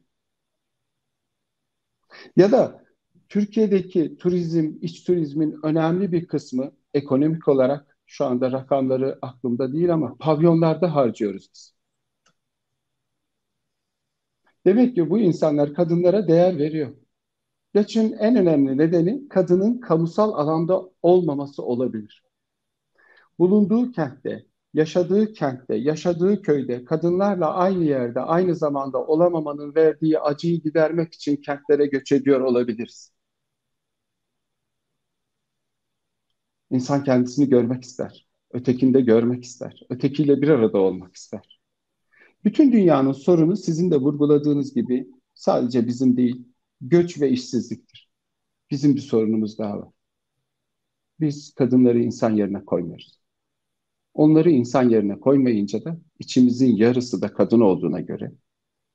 Ya 2.35 2.51
da 2.51 2.83
Türkiye'deki 3.29 4.17
turizm, 4.17 4.73
iç 4.81 5.03
turizmin 5.03 5.59
önemli 5.63 6.11
bir 6.11 6.27
kısmı 6.27 6.71
ekonomik 6.93 7.47
olarak 7.47 7.97
şu 8.05 8.25
anda 8.25 8.51
rakamları 8.51 9.19
aklımda 9.21 9.73
değil 9.73 9.93
ama 9.93 10.15
pavyonlarda 10.19 10.95
harcıyoruz 10.95 11.49
biz. 11.53 11.73
Demek 14.65 14.95
ki 14.95 15.09
bu 15.09 15.19
insanlar 15.19 15.73
kadınlara 15.73 16.27
değer 16.27 16.57
veriyor. 16.57 16.95
Göçün 17.73 18.13
en 18.13 18.35
önemli 18.35 18.77
nedeni 18.77 19.29
kadının 19.29 19.79
kamusal 19.79 20.33
alanda 20.33 20.81
olmaması 21.03 21.63
olabilir. 21.63 22.23
Bulunduğu 23.39 23.91
kentte, 23.91 24.45
yaşadığı 24.73 25.33
kentte, 25.33 25.75
yaşadığı 25.75 26.41
köyde 26.41 26.85
kadınlarla 26.85 27.53
aynı 27.53 27.83
yerde, 27.83 28.19
aynı 28.19 28.55
zamanda 28.55 29.05
olamamanın 29.05 29.75
verdiği 29.75 30.19
acıyı 30.19 30.61
gidermek 30.61 31.13
için 31.13 31.35
kentlere 31.35 31.85
göç 31.85 32.11
ediyor 32.11 32.41
olabiliriz. 32.41 33.11
İnsan 36.71 37.03
kendisini 37.03 37.49
görmek 37.49 37.83
ister, 37.83 38.27
ötekinde 38.51 39.01
görmek 39.01 39.43
ister, 39.43 39.81
ötekiyle 39.89 40.41
bir 40.41 40.47
arada 40.49 40.77
olmak 40.77 41.15
ister. 41.15 41.61
Bütün 42.45 42.71
dünyanın 42.71 43.11
sorunu 43.11 43.57
sizin 43.57 43.91
de 43.91 43.97
vurguladığınız 43.97 44.73
gibi 44.73 45.07
sadece 45.33 45.87
bizim 45.87 46.17
değil, 46.17 46.47
göç 46.81 47.21
ve 47.21 47.29
işsizliktir. 47.29 48.09
Bizim 48.71 48.95
bir 48.95 49.01
sorunumuz 49.01 49.57
daha 49.59 49.79
var. 49.79 49.89
Biz 51.19 51.53
kadınları 51.53 51.99
insan 51.99 52.35
yerine 52.35 52.65
koymuyoruz. 52.65 53.20
Onları 54.13 54.51
insan 54.51 54.89
yerine 54.89 55.19
koymayınca 55.19 55.83
da 55.85 55.97
içimizin 56.19 56.75
yarısı 56.75 57.21
da 57.21 57.33
kadın 57.33 57.59
olduğuna 57.61 58.01
göre, 58.01 58.31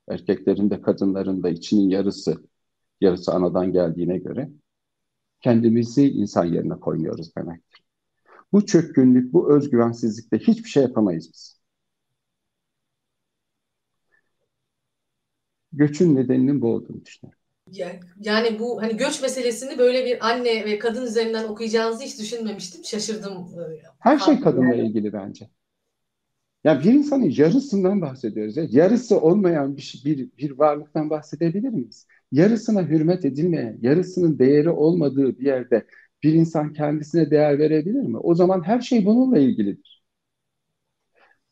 erkeklerin 0.09 0.71
de 0.71 0.83
kadınların 0.83 1.43
da 1.43 1.51
içinin 1.51 1.91
yarısı, 1.91 2.37
yarısı 3.01 3.33
anadan 3.33 3.73
geldiğine 3.73 4.19
göre 4.19 4.51
kendimizi 5.41 6.11
insan 6.11 6.45
yerine 6.45 6.75
koymuyoruz 6.81 7.37
demektir. 7.37 7.85
Bu 8.53 8.67
çökkünlük, 8.67 9.33
bu 9.33 9.57
özgüvensizlikte 9.57 10.39
hiçbir 10.39 10.69
şey 10.71 10.83
yapamayız 10.83 11.31
biz. 11.33 11.61
Göçün 15.73 16.17
nedeninin 16.17 16.63
bu 16.63 16.69
olduğunu 16.75 17.05
düşünüyorum. 17.05 17.41
Yani 18.21 18.59
bu 18.59 18.83
hani 18.83 18.97
göç 18.97 19.23
meselesini 19.23 19.79
böyle 19.79 20.05
bir 20.05 20.29
anne 20.29 20.65
ve 20.65 20.79
kadın 20.79 21.07
üzerinden 21.07 21.45
okuyacağınızı 21.45 22.03
hiç 22.03 22.19
düşünmemiştim. 22.19 22.85
Şaşırdım. 22.85 23.33
E, 23.33 23.83
Her 23.99 24.19
şey 24.19 24.41
kadınla 24.41 24.75
yani. 24.75 24.89
ilgili 24.89 25.13
bence. 25.13 25.51
Ya 26.65 26.81
bir 26.85 26.93
insanın 26.93 27.31
yarısından 27.37 28.01
bahsediyoruz. 28.01 28.57
Ya. 28.57 28.67
Yarısı 28.71 29.21
olmayan 29.21 29.77
bir, 29.77 30.03
bir, 30.05 30.31
bir 30.39 30.51
varlıktan 30.51 31.11
bahsedebilir 31.11 31.69
miyiz? 31.69 32.07
Yarısına 32.33 32.83
hürmet 32.89 33.25
edilmeyen, 33.25 33.79
yarısının 33.83 34.39
değeri 34.39 34.71
olmadığı 34.71 35.39
bir 35.39 35.47
yerde 35.47 35.87
bir 36.23 36.33
insan 36.33 36.73
kendisine 36.73 37.31
değer 37.31 37.59
verebilir 37.59 38.03
mi? 38.03 38.19
O 38.19 38.35
zaman 38.35 38.63
her 38.63 38.81
şey 38.81 39.07
bununla 39.07 39.39
ilgilidir. 39.39 40.03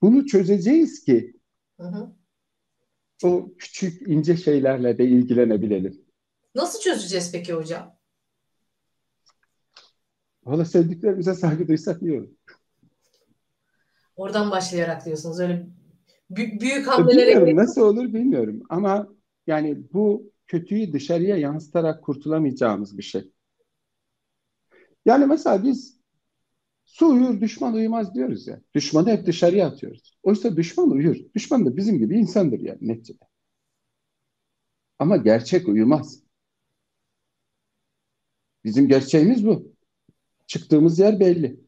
Bunu 0.02 0.26
çözeceğiz 0.26 1.04
ki 1.04 1.35
hı 1.78 1.83
hı. 1.87 2.16
o 3.25 3.54
küçük 3.59 4.09
ince 4.09 4.37
şeylerle 4.37 4.99
de 4.99 5.04
ilgilenebilelim. 5.09 6.04
Nasıl 6.55 6.81
çözeceğiz 6.81 7.33
peki 7.33 7.53
hocam? 7.53 7.97
Valla 10.45 10.65
sevdiklerimize 10.65 11.35
saygı 11.35 11.69
duysak 11.69 12.03
iyi 12.03 12.19
olur. 12.19 12.29
Oradan 14.17 14.51
başlayarak 14.51 15.07
diyorsunuz. 15.07 15.41
Öyle 15.41 15.67
büyük, 16.31 16.61
büyük 16.61 16.87
hamlelere 16.87 17.27
bilmiyorum, 17.27 17.57
Nasıl 17.57 17.81
olur 17.81 18.13
bilmiyorum. 18.13 18.63
Ama 18.69 19.09
yani 19.47 19.93
bu 19.93 20.33
kötüyü 20.47 20.93
dışarıya 20.93 21.37
yansıtarak 21.37 22.05
kurtulamayacağımız 22.05 22.99
bir 22.99 23.03
şey. 23.03 23.31
Yani 25.05 25.27
mesela 25.27 25.63
biz 25.65 25.99
su 26.85 27.07
uyur, 27.07 27.41
düşman 27.41 27.75
uyumaz 27.75 28.15
diyoruz 28.15 28.47
ya. 28.47 28.61
Düşmanı 28.75 29.11
hep 29.11 29.27
dışarıya 29.27 29.67
atıyoruz. 29.67 30.19
Oysa 30.23 30.57
düşman 30.57 30.91
uyur. 30.91 31.17
Düşman 31.35 31.67
da 31.67 31.77
bizim 31.77 31.99
gibi 31.99 32.19
insandır 32.19 32.61
yani 32.61 32.79
neticede. 32.81 33.25
Ama 34.99 35.17
gerçek 35.17 35.69
uyumaz. 35.69 36.24
Bizim 38.64 38.88
gerçeğimiz 38.88 39.47
bu. 39.47 39.75
Çıktığımız 40.47 40.99
yer 40.99 41.21
belli. 41.21 41.61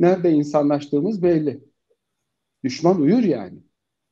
Nerede 0.00 0.30
insanlaştığımız 0.30 1.22
belli. 1.22 1.64
Düşman 2.64 3.00
uyur 3.00 3.22
yani. 3.22 3.58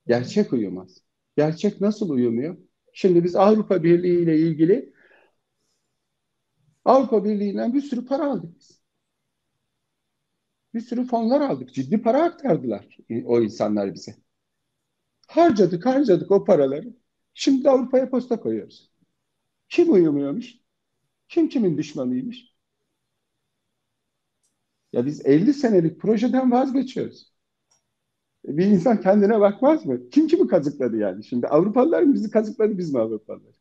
Gerçek 0.07 0.53
uyumaz. 0.53 0.99
Gerçek 1.37 1.81
nasıl 1.81 2.11
uyumuyor? 2.11 2.57
Şimdi 2.93 3.25
biz 3.25 3.37
Avrupa 3.37 3.83
Birliği 3.83 4.23
ile 4.23 4.39
ilgili 4.39 4.93
Avrupa 6.85 7.25
Birliği'nden 7.25 7.75
bir 7.75 7.83
sürü 7.83 8.07
para 8.07 8.31
aldık 8.31 8.59
biz. 8.59 8.81
Bir 10.75 10.81
sürü 10.81 11.05
fonlar 11.07 11.41
aldık. 11.41 11.75
Ciddi 11.75 12.03
para 12.03 12.23
aktardılar 12.25 12.99
o 13.25 13.41
insanlar 13.41 13.95
bize. 13.95 14.17
Harcadık 15.29 15.87
harcadık 15.87 16.31
o 16.31 16.45
paraları. 16.45 16.97
Şimdi 17.35 17.71
Avrupa'ya 17.71 18.11
posta 18.11 18.41
koyuyoruz. 18.41 18.91
Kim 19.69 19.93
uyumuyormuş? 19.93 20.55
Kim 21.29 21.49
kimin 21.49 21.79
düşmanıymış? 21.79 22.55
Ya 24.93 25.07
biz 25.07 25.27
50 25.27 25.55
senelik 25.55 26.01
projeden 26.01 26.53
vazgeçiyoruz. 26.53 27.33
E, 28.49 28.57
bir 28.57 28.67
insan 28.67 29.01
kendine 29.01 29.41
bakmaz 29.41 29.87
mı? 29.87 30.11
Kim 30.11 30.27
kimi 30.29 30.49
kazıkladı 30.49 30.97
yani? 30.97 31.25
Şimdi 31.25 31.47
Avrupalılar 31.49 32.03
mı 32.03 32.15
bizi 32.15 32.31
kazıkladı, 32.31 32.79
biz 32.79 32.93
mi 32.93 33.01
Avrupalılar? 33.01 33.55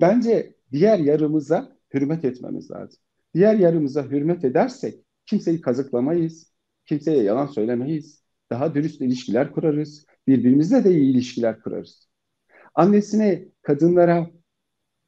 Bence 0.00 0.54
diğer 0.72 0.98
yarımıza 0.98 1.76
hürmet 1.94 2.24
etmemiz 2.24 2.70
lazım. 2.70 3.00
Diğer 3.34 3.54
yarımıza 3.54 4.04
hürmet 4.04 4.44
edersek 4.44 5.04
kimseyi 5.26 5.60
kazıklamayız, 5.60 6.52
kimseye 6.86 7.22
yalan 7.22 7.46
söylemeyiz, 7.46 8.22
daha 8.50 8.74
dürüst 8.74 9.00
ilişkiler 9.00 9.52
kurarız, 9.52 10.06
birbirimizle 10.26 10.84
de 10.84 10.90
iyi 10.90 11.12
ilişkiler 11.12 11.60
kurarız. 11.60 12.08
Annesine, 12.74 13.48
kadınlara, 13.62 14.30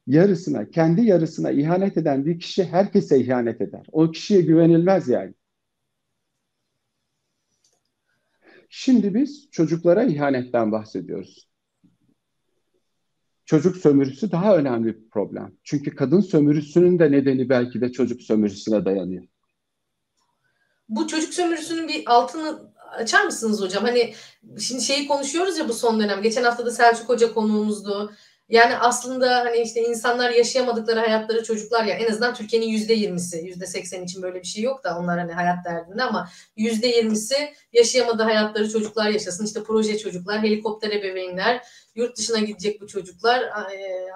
yarısına, 0.06 0.70
kendi 0.70 1.02
yarısına 1.02 1.50
ihanet 1.50 1.96
eden 1.96 2.26
bir 2.26 2.40
kişi 2.40 2.64
herkese 2.64 3.20
ihanet 3.20 3.60
eder. 3.60 3.86
O 3.92 4.10
kişiye 4.10 4.40
güvenilmez 4.40 5.08
yani. 5.08 5.34
Şimdi 8.68 9.14
biz 9.14 9.50
çocuklara 9.50 10.04
ihanetten 10.04 10.72
bahsediyoruz. 10.72 11.48
Çocuk 13.44 13.76
sömürüsü 13.76 14.32
daha 14.32 14.56
önemli 14.56 14.86
bir 14.86 15.08
problem. 15.10 15.52
Çünkü 15.64 15.94
kadın 15.94 16.20
sömürüsünün 16.20 16.98
de 16.98 17.12
nedeni 17.12 17.48
belki 17.48 17.80
de 17.80 17.92
çocuk 17.92 18.22
sömürüsüne 18.22 18.84
dayanıyor. 18.84 19.24
Bu 20.88 21.06
çocuk 21.06 21.34
sömürüsünün 21.34 21.88
bir 21.88 22.02
altını 22.06 22.72
açar 22.90 23.24
mısınız 23.24 23.60
hocam? 23.60 23.84
Hani 23.84 24.14
şimdi 24.60 24.82
şeyi 24.82 25.08
konuşuyoruz 25.08 25.58
ya 25.58 25.68
bu 25.68 25.72
son 25.72 26.00
dönem. 26.00 26.22
Geçen 26.22 26.44
hafta 26.44 26.66
da 26.66 26.70
Selçuk 26.70 27.08
Hoca 27.08 27.34
konuğumuzdu. 27.34 28.12
Yani 28.48 28.76
aslında 28.76 29.36
hani 29.36 29.56
işte 29.56 29.80
insanlar 29.80 30.30
yaşayamadıkları 30.30 31.00
hayatları 31.00 31.44
çocuklar 31.44 31.84
ya 31.84 31.94
en 31.94 32.10
azından 32.10 32.34
Türkiye'nin 32.34 32.66
yüzde 32.66 32.94
yirmisi, 32.94 33.38
yüzde 33.38 33.66
seksen 33.66 34.02
için 34.04 34.22
böyle 34.22 34.40
bir 34.40 34.46
şey 34.46 34.62
yok 34.62 34.84
da 34.84 34.98
onlar 34.98 35.18
hani 35.18 35.32
hayat 35.32 35.64
derdinde 35.64 36.02
ama 36.02 36.28
yüzde 36.56 36.86
yirmisi 36.86 37.52
yaşayamadığı 37.72 38.22
hayatları 38.22 38.70
çocuklar 38.70 39.10
yaşasın. 39.10 39.44
İşte 39.44 39.62
proje 39.62 39.98
çocuklar, 39.98 40.42
helikopter 40.42 40.90
ebeveynler, 40.90 41.62
yurt 41.94 42.18
dışına 42.18 42.38
gidecek 42.38 42.80
bu 42.80 42.86
çocuklar. 42.86 43.44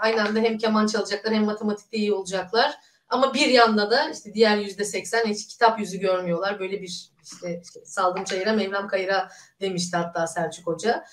Aynı 0.00 0.23
anda 0.23 0.40
hem 0.40 0.58
keman 0.58 0.87
çalacaklar 0.87 1.35
hem 1.35 1.44
matematikte 1.44 1.97
iyi 1.97 2.12
olacaklar. 2.12 2.75
Ama 3.08 3.35
bir 3.35 3.49
yanda 3.49 3.90
da 3.90 4.11
işte 4.11 4.35
diğer 4.35 4.56
yüzde 4.56 4.85
seksen 4.85 5.26
hiç 5.26 5.47
kitap 5.47 5.80
yüzü 5.80 5.99
görmüyorlar. 5.99 6.58
Böyle 6.61 6.82
bir 6.82 7.11
işte, 7.25 7.61
işte 7.64 7.80
saldım 7.85 8.25
çayıra 8.25 8.52
mevlam 8.52 8.88
kayıra 8.88 9.28
demişti 9.61 9.97
hatta 9.97 10.26
Selçuk 10.26 10.66
Hoca. 10.66 11.04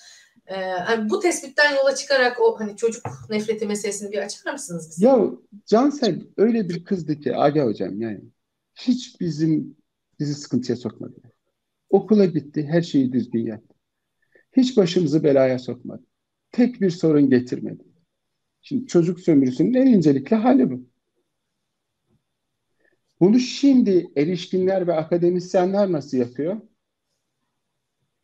Ee, 0.46 0.60
yani 0.60 1.10
bu 1.10 1.20
tespitten 1.20 1.76
yola 1.76 1.94
çıkarak 1.94 2.40
o 2.40 2.60
hani 2.60 2.76
çocuk 2.76 3.02
nefreti 3.30 3.66
meselesini 3.66 4.12
bir 4.12 4.18
açar 4.18 4.52
mısınız 4.52 4.90
bize? 4.90 5.06
Ya 5.06 5.30
Cansel 5.66 6.22
öyle 6.36 6.68
bir 6.68 6.84
kızdı 6.84 7.20
ki 7.20 7.36
Aga 7.36 7.64
hocam 7.64 8.00
yani 8.00 8.20
hiç 8.74 9.20
bizim 9.20 9.76
bizi 10.20 10.34
sıkıntıya 10.34 10.76
sokmadı. 10.76 11.14
Okula 11.90 12.24
gitti, 12.24 12.66
her 12.70 12.82
şeyi 12.82 13.12
düzgün 13.12 13.46
yaptı. 13.46 13.74
Hiç 14.52 14.76
başımızı 14.76 15.24
belaya 15.24 15.58
sokmadı. 15.58 16.02
Tek 16.52 16.80
bir 16.80 16.90
sorun 16.90 17.30
getirmedi. 17.30 17.84
Şimdi 18.62 18.86
çocuk 18.86 19.20
sömürüsünün 19.20 19.74
en 19.74 19.86
incelikli 19.86 20.34
hali 20.36 20.70
bu. 20.70 20.86
Bunu 23.20 23.38
şimdi 23.38 24.10
erişkinler 24.16 24.86
ve 24.86 24.94
akademisyenler 24.94 25.92
nasıl 25.92 26.16
yapıyor? 26.16 26.60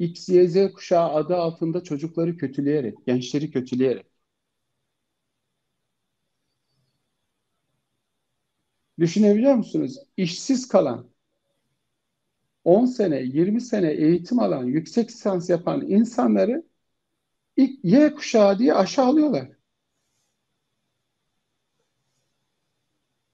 X, 0.03 0.29
Y, 0.29 0.49
Z 0.49 0.73
kuşağı 0.73 1.11
adı 1.15 1.37
altında 1.37 1.83
çocukları 1.85 2.37
kötüleyerek, 2.37 3.07
gençleri 3.07 3.51
kötüleyerek. 3.51 4.07
Düşünebiliyor 8.99 9.55
musunuz? 9.55 9.99
İşsiz 10.17 10.69
kalan, 10.69 11.11
10 12.65 12.87
sene, 12.87 13.23
20 13.23 13.61
sene 13.61 13.91
eğitim 13.93 14.39
alan, 14.41 14.65
yüksek 14.65 15.11
lisans 15.11 15.51
yapan 15.51 15.83
insanları 15.89 16.65
Y 17.83 18.15
kuşağı 18.15 18.59
diye 18.59 18.75
aşağılıyorlar. 18.75 19.49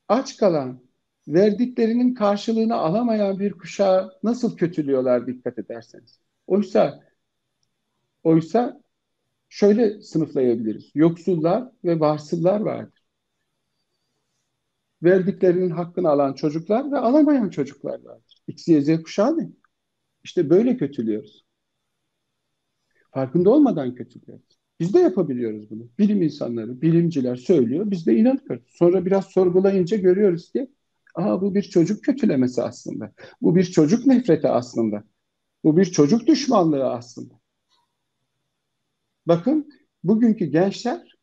Aç 0.08 0.36
kalan, 0.36 0.80
verdiklerinin 1.28 2.14
karşılığını 2.14 2.74
alamayan 2.74 3.38
bir 3.38 3.52
kuşağı 3.52 4.12
nasıl 4.22 4.56
kötülüyorlar 4.56 5.26
dikkat 5.26 5.58
ederseniz. 5.58 6.20
Oysa 6.48 7.00
oysa 8.22 8.82
şöyle 9.48 10.02
sınıflayabiliriz. 10.02 10.90
Yoksullar 10.94 11.72
ve 11.84 12.00
varsıllar 12.00 12.60
vardır. 12.60 13.02
Verdiklerinin 15.02 15.70
hakkını 15.70 16.08
alan 16.08 16.34
çocuklar 16.34 16.92
ve 16.92 16.98
alamayan 16.98 17.50
çocuklar 17.50 18.02
vardır. 18.02 18.42
X, 18.46 18.68
Y, 18.68 18.80
Z 18.80 19.02
kuşağı 19.02 19.38
ne? 19.38 19.50
İşte 20.24 20.50
böyle 20.50 20.76
kötülüyoruz. 20.76 21.44
Farkında 23.14 23.50
olmadan 23.50 23.94
kötülüyoruz. 23.94 24.58
Biz 24.80 24.94
de 24.94 24.98
yapabiliyoruz 24.98 25.70
bunu. 25.70 25.88
Bilim 25.98 26.22
insanları, 26.22 26.82
bilimciler 26.82 27.36
söylüyor, 27.36 27.90
biz 27.90 28.06
de 28.06 28.16
inanıyoruz. 28.16 28.64
Sonra 28.68 29.06
biraz 29.06 29.26
sorgulayınca 29.26 29.96
görüyoruz 29.96 30.52
ki, 30.52 30.70
aa 31.14 31.40
bu 31.40 31.54
bir 31.54 31.62
çocuk 31.62 32.04
kötülemesi 32.04 32.62
aslında. 32.62 33.12
Bu 33.42 33.56
bir 33.56 33.64
çocuk 33.64 34.06
nefreti 34.06 34.48
aslında. 34.48 35.04
Bu 35.64 35.76
bir 35.76 35.84
çocuk 35.84 36.26
düşmanlığı 36.26 36.90
aslında. 36.90 37.34
Bakın 39.26 39.72
bugünkü 40.04 40.44
gençler 40.46 41.18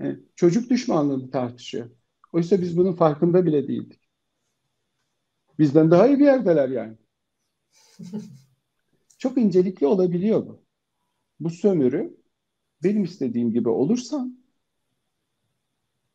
yani 0.00 0.12
e, 0.12 0.20
çocuk 0.36 0.70
düşmanlığını 0.70 1.30
tartışıyor. 1.30 1.90
Oysa 2.32 2.60
biz 2.60 2.76
bunun 2.76 2.92
farkında 2.92 3.46
bile 3.46 3.68
değildik. 3.68 4.08
Bizden 5.58 5.90
daha 5.90 6.06
iyi 6.08 6.18
bir 6.18 6.24
yerdeler 6.24 6.68
yani. 6.68 6.96
Çok 9.18 9.38
incelikli 9.38 9.86
olabiliyor 9.86 10.46
bu. 10.46 10.64
Bu 11.40 11.50
sömürü 11.50 12.16
benim 12.82 13.04
istediğim 13.04 13.52
gibi 13.52 13.68
olursa 13.68 14.26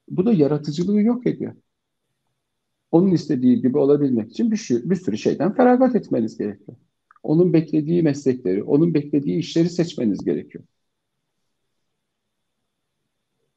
bu 0.10 0.26
da 0.26 0.34
yaratıcılığı 0.34 1.02
yok 1.02 1.28
ediyor. 1.28 1.56
Onun 2.92 3.12
istediği 3.12 3.62
gibi 3.62 3.78
olabilmek 3.78 4.32
için 4.32 4.52
bir, 4.52 4.58
şey, 4.58 4.89
bir 4.89 4.96
sürü 4.96 5.18
şeyden 5.18 5.56
feragat 5.56 5.96
etmeniz 5.96 6.38
gerekiyor. 6.38 6.78
Onun 7.23 7.53
beklediği 7.53 8.03
meslekleri, 8.03 8.63
onun 8.63 8.93
beklediği 8.93 9.38
işleri 9.38 9.69
seçmeniz 9.69 10.25
gerekiyor. 10.25 10.63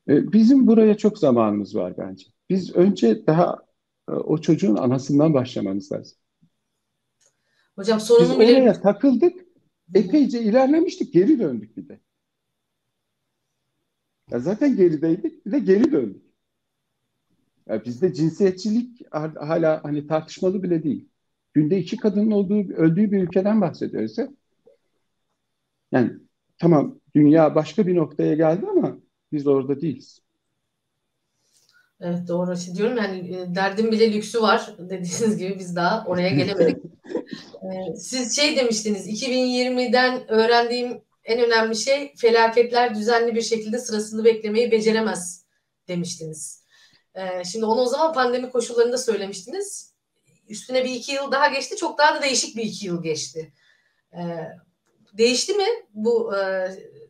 E, 0.08 0.32
bizim 0.32 0.66
buraya 0.66 0.96
çok 0.96 1.18
zamanımız 1.18 1.76
var 1.76 1.94
bence. 1.98 2.26
Biz 2.50 2.76
önce 2.76 3.26
daha 3.26 3.58
e, 4.08 4.12
o 4.12 4.38
çocuğun 4.38 4.76
anasından 4.76 5.34
başlamamız 5.34 5.92
lazım. 5.92 6.18
Hocam 7.76 8.00
sorunu 8.00 8.30
Biz 8.30 8.38
bile... 8.38 8.54
oraya 8.54 8.80
takıldık, 8.80 9.46
epeyce 9.94 10.42
ilerlemiştik, 10.42 11.12
geri 11.12 11.38
döndük 11.38 11.76
bir 11.76 11.88
de. 11.88 12.00
Ya 14.30 14.40
zaten 14.40 14.76
gerideydik, 14.76 15.46
bir 15.46 15.52
de 15.52 15.58
geri 15.58 15.92
döndük. 15.92 16.22
Ya 17.68 17.84
bizde 17.84 18.14
cinsiyetçilik 18.14 19.12
hala 19.12 19.84
hani 19.84 20.06
tartışmalı 20.06 20.62
bile 20.62 20.82
değil 20.82 21.08
günde 21.56 21.78
iki 21.78 21.96
kadının 21.96 22.30
olduğu, 22.30 22.72
öldüğü 22.74 23.12
bir 23.12 23.22
ülkeden 23.22 23.60
bahsediyoruz 23.60 24.18
ya. 24.18 24.28
Yani 25.92 26.12
tamam 26.58 27.00
dünya 27.14 27.54
başka 27.54 27.86
bir 27.86 27.96
noktaya 27.96 28.34
geldi 28.34 28.66
ama 28.70 28.96
biz 29.32 29.46
orada 29.46 29.80
değiliz. 29.80 30.20
Evet 32.00 32.28
doğru. 32.28 32.56
Şey 32.56 32.74
diyorum 32.74 32.96
yani 32.96 33.36
e, 33.36 33.54
derdim 33.54 33.92
bile 33.92 34.12
lüksü 34.12 34.42
var 34.42 34.74
dediğiniz 34.78 35.36
gibi 35.38 35.58
biz 35.58 35.76
daha 35.76 36.04
oraya 36.06 36.30
gelemedik. 36.30 36.76
E, 37.56 37.96
siz 37.96 38.36
şey 38.36 38.56
demiştiniz 38.56 39.08
2020'den 39.08 40.28
öğrendiğim 40.28 41.02
en 41.24 41.46
önemli 41.46 41.76
şey 41.76 42.14
felaketler 42.16 42.94
düzenli 42.94 43.34
bir 43.34 43.42
şekilde 43.42 43.78
sırasını 43.78 44.24
beklemeyi 44.24 44.72
beceremez 44.72 45.44
demiştiniz. 45.88 46.64
E, 47.14 47.44
şimdi 47.44 47.64
onu 47.64 47.80
o 47.80 47.86
zaman 47.86 48.12
pandemi 48.12 48.50
koşullarında 48.50 48.98
söylemiştiniz 48.98 49.95
üstüne 50.48 50.84
bir 50.84 50.90
iki 50.90 51.12
yıl 51.12 51.32
daha 51.32 51.48
geçti. 51.48 51.76
Çok 51.76 51.98
daha 51.98 52.14
da 52.14 52.22
değişik 52.22 52.56
bir 52.56 52.62
iki 52.62 52.86
yıl 52.86 53.02
geçti. 53.02 53.52
E, 54.12 54.22
değişti 55.18 55.52
mi 55.52 55.64
bu 55.94 56.36
e, 56.36 56.68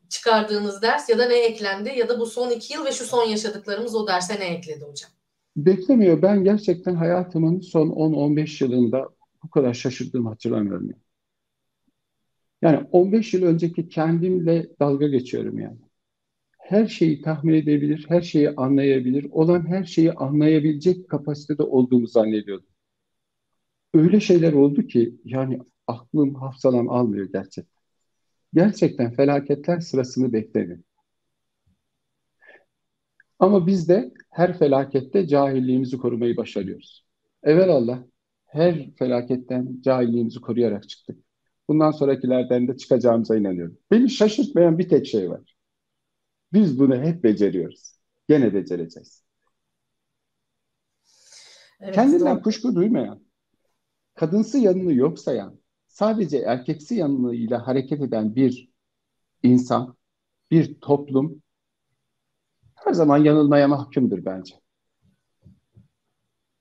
çıkardığınız 0.08 0.82
ders 0.82 1.08
ya 1.08 1.18
da 1.18 1.28
ne 1.28 1.44
eklendi 1.44 1.98
ya 1.98 2.08
da 2.08 2.20
bu 2.20 2.26
son 2.26 2.50
iki 2.50 2.74
yıl 2.74 2.84
ve 2.84 2.92
şu 2.92 3.04
son 3.04 3.24
yaşadıklarımız 3.24 3.94
o 3.94 4.06
derse 4.06 4.40
ne 4.40 4.44
ekledi 4.44 4.84
hocam? 4.84 5.10
Beklemiyor. 5.56 6.22
Ben 6.22 6.44
gerçekten 6.44 6.94
hayatımın 6.94 7.60
son 7.60 7.88
10-15 7.88 8.64
yılında 8.64 9.08
bu 9.42 9.50
kadar 9.50 9.74
şaşırdığımı 9.74 10.28
hatırlamıyorum. 10.28 10.90
Yani 12.62 12.86
15 12.92 13.34
yıl 13.34 13.42
önceki 13.42 13.88
kendimle 13.88 14.66
dalga 14.80 15.08
geçiyorum 15.08 15.58
yani. 15.58 15.78
Her 16.58 16.86
şeyi 16.86 17.22
tahmin 17.22 17.54
edebilir, 17.54 18.06
her 18.08 18.20
şeyi 18.20 18.50
anlayabilir, 18.50 19.26
olan 19.30 19.66
her 19.66 19.84
şeyi 19.84 20.12
anlayabilecek 20.12 21.08
kapasitede 21.08 21.62
olduğumu 21.62 22.06
zannediyordum 22.06 22.75
öyle 23.98 24.20
şeyler 24.20 24.52
oldu 24.52 24.82
ki 24.82 25.14
yani 25.24 25.58
aklım 25.86 26.34
hafsalam 26.34 26.88
almıyor 26.88 27.28
gerçekten. 27.32 27.82
Gerçekten 28.54 29.12
felaketler 29.14 29.80
sırasını 29.80 30.32
bekledi. 30.32 30.82
Ama 33.38 33.66
biz 33.66 33.88
de 33.88 34.14
her 34.30 34.58
felakette 34.58 35.26
cahilliğimizi 35.26 35.98
korumayı 35.98 36.36
başarıyoruz. 36.36 37.06
Allah 37.46 38.04
her 38.46 38.90
felaketten 38.94 39.80
cahilliğimizi 39.80 40.40
koruyarak 40.40 40.88
çıktık. 40.88 41.18
Bundan 41.68 41.90
sonrakilerden 41.90 42.68
de 42.68 42.76
çıkacağımıza 42.76 43.36
inanıyorum. 43.36 43.78
Beni 43.90 44.10
şaşırtmayan 44.10 44.78
bir 44.78 44.88
tek 44.88 45.06
şey 45.06 45.30
var. 45.30 45.56
Biz 46.52 46.78
bunu 46.78 46.96
hep 47.02 47.24
beceriyoruz. 47.24 47.92
Gene 48.28 48.54
becereceğiz. 48.54 49.22
Evet, 51.80 51.94
Kendinden 51.94 52.36
doğru. 52.36 52.42
kuşku 52.42 52.74
duymayan, 52.74 53.25
kadınsı 54.16 54.58
yanını 54.58 54.94
yok 54.94 55.18
sayan, 55.18 55.60
sadece 55.86 56.38
erkeksi 56.38 56.94
yanıyla 56.94 57.66
hareket 57.66 58.00
eden 58.00 58.36
bir 58.36 58.72
insan, 59.42 59.96
bir 60.50 60.80
toplum 60.80 61.42
her 62.74 62.92
zaman 62.92 63.18
yanılmaya 63.18 63.68
mahkumdur 63.68 64.24
bence. 64.24 64.54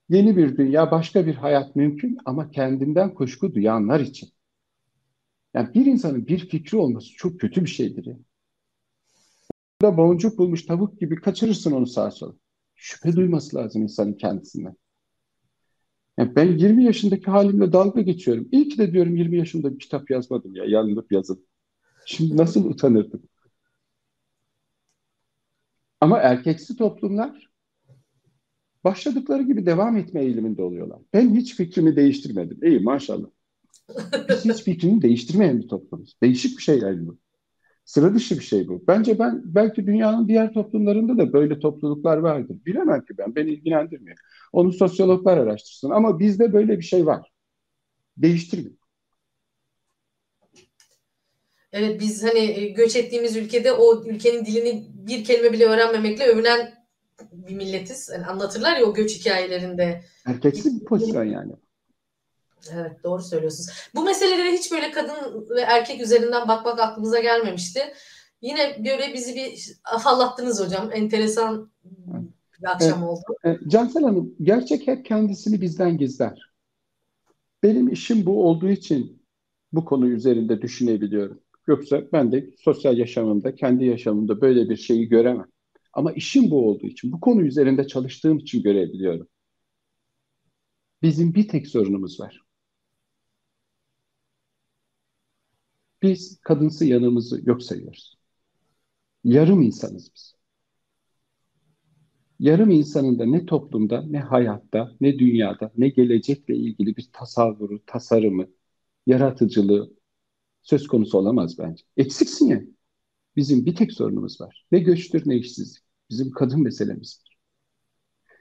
Yeni 0.08 0.36
bir 0.36 0.56
dünya, 0.56 0.90
başka 0.90 1.26
bir 1.26 1.34
hayat 1.34 1.76
mümkün 1.76 2.18
ama 2.24 2.50
kendinden 2.50 3.14
kuşku 3.14 3.54
duyanlar 3.54 4.00
için. 4.00 4.28
Yani 5.54 5.74
bir 5.74 5.86
insanın 5.86 6.26
bir 6.26 6.48
fikri 6.48 6.78
olması 6.78 7.12
çok 7.16 7.40
kötü 7.40 7.64
bir 7.64 7.70
şeydir. 7.70 8.06
Ya. 8.06 8.16
Burada 9.80 9.96
boncuk 9.96 10.38
bulmuş 10.38 10.66
tavuk 10.66 11.00
gibi 11.00 11.20
kaçırırsın 11.20 11.72
onu 11.72 11.86
sağa 11.86 12.10
sola. 12.10 12.34
Şüphe 12.74 13.16
duyması 13.16 13.56
lazım 13.56 13.82
insanın 13.82 14.14
kendisinden. 14.14 14.76
Yani 16.18 16.36
ben 16.36 16.58
20 16.58 16.84
yaşındaki 16.84 17.30
halimle 17.30 17.72
dalga 17.72 18.00
geçiyorum. 18.00 18.48
İyi 18.52 18.68
ki 18.68 18.78
de 18.78 18.92
diyorum 18.92 19.16
20 19.16 19.36
yaşında 19.38 19.74
bir 19.74 19.78
kitap 19.78 20.10
yazmadım 20.10 20.54
ya, 20.54 20.64
yanılıp 20.64 21.12
yazın. 21.12 21.46
Şimdi 22.06 22.36
nasıl 22.36 22.70
utanırdım? 22.70 23.22
Ama 26.00 26.18
erkeksi 26.18 26.76
toplumlar 26.76 27.50
başladıkları 28.84 29.42
gibi 29.42 29.66
devam 29.66 29.96
etme 29.96 30.22
eğiliminde 30.22 30.62
oluyorlar. 30.62 30.98
Ben 31.12 31.34
hiç 31.34 31.54
fikrimi 31.56 31.96
değiştirmedim. 31.96 32.58
İyi 32.64 32.80
maşallah. 32.80 33.28
Biz 34.28 34.44
hiç 34.44 34.62
fikrini 34.62 35.02
değiştirmeyen 35.02 35.62
bir 35.62 35.68
toplumuz. 35.68 36.16
Değişik 36.22 36.58
bir 36.58 36.62
şey 36.62 36.78
yani 36.78 37.06
bu. 37.06 37.18
Sıra 37.86 38.14
dışı 38.14 38.38
bir 38.38 38.44
şey 38.44 38.68
bu. 38.68 38.84
Bence 38.88 39.18
ben 39.18 39.42
belki 39.44 39.86
dünyanın 39.86 40.28
diğer 40.28 40.52
toplumlarında 40.52 41.18
da 41.18 41.32
böyle 41.32 41.60
topluluklar 41.60 42.16
vardır. 42.16 42.56
Bilemem 42.66 43.04
ki 43.04 43.18
ben. 43.18 43.36
Beni 43.36 43.50
ilgilendirmiyor. 43.50 44.16
Onu 44.52 44.72
sosyologlar 44.72 45.36
araştırsın. 45.38 45.90
Ama 45.90 46.18
bizde 46.18 46.52
böyle 46.52 46.78
bir 46.78 46.84
şey 46.84 47.06
var. 47.06 47.32
Değiştirmiyor. 48.16 48.76
Evet 51.72 52.00
biz 52.00 52.24
hani 52.24 52.38
e, 52.38 52.68
göç 52.68 52.96
ettiğimiz 52.96 53.36
ülkede 53.36 53.72
o 53.72 54.04
ülkenin 54.04 54.44
dilini 54.44 54.86
bir 54.94 55.24
kelime 55.24 55.52
bile 55.52 55.64
öğrenmemekle 55.64 56.24
övünen 56.24 56.74
bir 57.32 57.54
milletiz. 57.54 58.10
Yani 58.12 58.26
anlatırlar 58.26 58.76
ya 58.76 58.86
o 58.86 58.94
göç 58.94 59.20
hikayelerinde. 59.20 60.04
Erkeksi 60.26 60.80
bir 60.80 60.84
pozisyon 60.84 61.24
yani. 61.24 61.52
Evet 62.72 63.04
doğru 63.04 63.22
söylüyorsunuz. 63.22 63.70
Bu 63.94 64.04
meselelere 64.04 64.52
hiç 64.52 64.72
böyle 64.72 64.90
kadın 64.90 65.46
ve 65.50 65.60
erkek 65.60 66.00
üzerinden 66.00 66.48
bakmak 66.48 66.80
aklımıza 66.80 67.20
gelmemişti. 67.20 67.80
Yine 68.40 68.76
böyle 68.78 69.14
bizi 69.14 69.34
bir 69.34 69.72
afallattınız 69.84 70.64
hocam. 70.64 70.90
Enteresan 70.92 71.70
bir 72.62 72.70
akşam 72.70 72.98
evet. 72.98 73.08
oldu. 73.08 73.22
E, 73.44 73.68
Cansel 73.68 74.02
Hanım 74.02 74.34
gerçek 74.42 74.86
hep 74.86 75.04
kendisini 75.04 75.60
bizden 75.60 75.98
gizler. 75.98 76.52
Benim 77.62 77.88
işim 77.88 78.26
bu 78.26 78.46
olduğu 78.48 78.68
için 78.68 79.22
bu 79.72 79.84
konu 79.84 80.08
üzerinde 80.08 80.62
düşünebiliyorum. 80.62 81.40
Yoksa 81.66 82.02
ben 82.12 82.32
de 82.32 82.50
sosyal 82.58 82.98
yaşamımda, 82.98 83.54
kendi 83.54 83.84
yaşamımda 83.84 84.40
böyle 84.40 84.70
bir 84.70 84.76
şeyi 84.76 85.08
göremem. 85.08 85.46
Ama 85.92 86.12
işim 86.12 86.50
bu 86.50 86.68
olduğu 86.68 86.86
için, 86.86 87.12
bu 87.12 87.20
konu 87.20 87.42
üzerinde 87.42 87.86
çalıştığım 87.86 88.38
için 88.38 88.62
görebiliyorum. 88.62 89.28
Bizim 91.02 91.34
bir 91.34 91.48
tek 91.48 91.66
sorunumuz 91.66 92.20
var. 92.20 92.45
Biz 96.06 96.40
kadınsı 96.40 96.84
yanımızı 96.84 97.40
yok 97.44 97.62
sayıyoruz. 97.62 98.18
Yarım 99.24 99.62
insanız 99.62 100.10
biz. 100.14 100.34
Yarım 102.40 102.70
insanın 102.70 103.18
da 103.18 103.26
ne 103.26 103.46
toplumda, 103.46 104.02
ne 104.02 104.20
hayatta, 104.20 104.92
ne 105.00 105.18
dünyada, 105.18 105.72
ne 105.78 105.88
gelecekle 105.88 106.56
ilgili 106.56 106.96
bir 106.96 107.08
tasavvuru, 107.12 107.80
tasarımı, 107.86 108.46
yaratıcılığı 109.06 109.94
söz 110.62 110.86
konusu 110.86 111.18
olamaz 111.18 111.58
bence. 111.58 111.84
Eksiksin 111.96 112.46
yani. 112.46 112.68
Bizim 113.36 113.66
bir 113.66 113.76
tek 113.76 113.92
sorunumuz 113.92 114.40
var. 114.40 114.66
Ne 114.72 114.78
göçtür 114.78 115.22
ne 115.26 115.36
işsizlik. 115.36 115.84
Bizim 116.10 116.30
kadın 116.30 116.62
meselemizdir. 116.62 117.25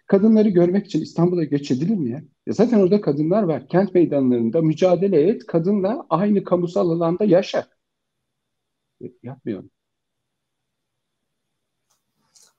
Kadınları 0.07 0.49
görmek 0.49 0.85
için 0.85 1.01
İstanbul'a 1.01 1.43
göç 1.43 1.71
edilir 1.71 1.95
mi 1.95 2.11
ya? 2.11 2.23
ya? 2.47 2.53
Zaten 2.53 2.79
orada 2.79 3.01
kadınlar 3.01 3.43
var. 3.43 3.67
Kent 3.67 3.93
meydanlarında 3.93 4.61
mücadele 4.61 5.29
et, 5.29 5.45
kadınla 5.45 6.05
aynı 6.09 6.43
kamusal 6.43 6.89
alanda 6.89 7.25
yaşa. 7.25 7.67
Yapmıyorum. 9.23 9.69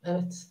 Evet. 0.05 0.47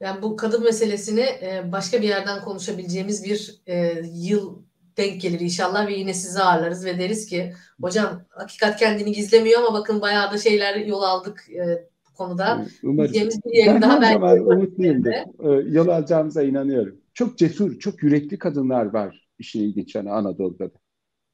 Yani 0.00 0.22
bu 0.22 0.36
kadın 0.36 0.64
meselesini 0.64 1.20
e, 1.20 1.72
başka 1.72 2.02
bir 2.02 2.08
yerden 2.08 2.44
konuşabileceğimiz 2.44 3.24
bir 3.24 3.62
e, 3.66 4.02
yıl 4.14 4.62
denk 4.96 5.20
gelir 5.20 5.40
inşallah 5.40 5.86
ve 5.86 5.94
yine 5.94 6.14
sizi 6.14 6.42
ağırlarız 6.42 6.84
ve 6.84 6.98
deriz 6.98 7.26
ki 7.26 7.54
hocam 7.80 8.24
hakikat 8.30 8.78
kendini 8.78 9.12
gizlemiyor 9.12 9.60
ama 9.60 9.74
bakın 9.74 10.00
bayağı 10.00 10.32
da 10.32 10.38
şeyler 10.38 10.76
yol 10.76 11.02
aldık 11.02 11.50
e, 11.50 11.88
konuda. 12.18 12.66
Umarım. 12.82 13.12
Bir 13.12 13.66
ben 13.66 13.82
daha 13.82 14.00
her 14.02 14.12
zaman 14.12 14.40
umutluyumdur. 14.40 15.10
E, 15.10 15.70
yol 15.70 15.88
alacağımıza 15.88 16.42
inanıyorum. 16.42 17.00
Çok 17.14 17.38
cesur, 17.38 17.78
çok 17.78 18.02
yürekli 18.02 18.38
kadınlar 18.38 18.86
var 18.86 19.28
işin 19.38 19.62
ilginç 19.62 19.94
yani 19.94 20.10
Anadolu'da 20.10 20.66
da. 20.66 20.78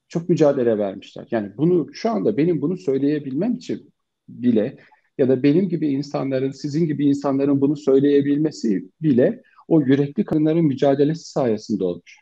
Çok 0.09 0.29
mücadele 0.29 0.79
vermişler. 0.79 1.29
Yani 1.31 1.57
bunu 1.57 1.94
şu 1.94 2.11
anda 2.11 2.37
benim 2.37 2.62
bunu 2.62 2.77
söyleyebilmem 2.77 3.55
için 3.55 3.92
bile 4.29 4.79
ya 5.18 5.29
da 5.29 5.42
benim 5.42 5.68
gibi 5.68 5.88
insanların, 5.88 6.51
sizin 6.51 6.87
gibi 6.87 7.07
insanların 7.07 7.61
bunu 7.61 7.77
söyleyebilmesi 7.77 8.90
bile 9.03 9.42
o 9.68 9.81
yürekli 9.81 10.25
kadınların 10.25 10.64
mücadelesi 10.64 11.31
sayesinde 11.31 11.85
olmuş. 11.85 12.18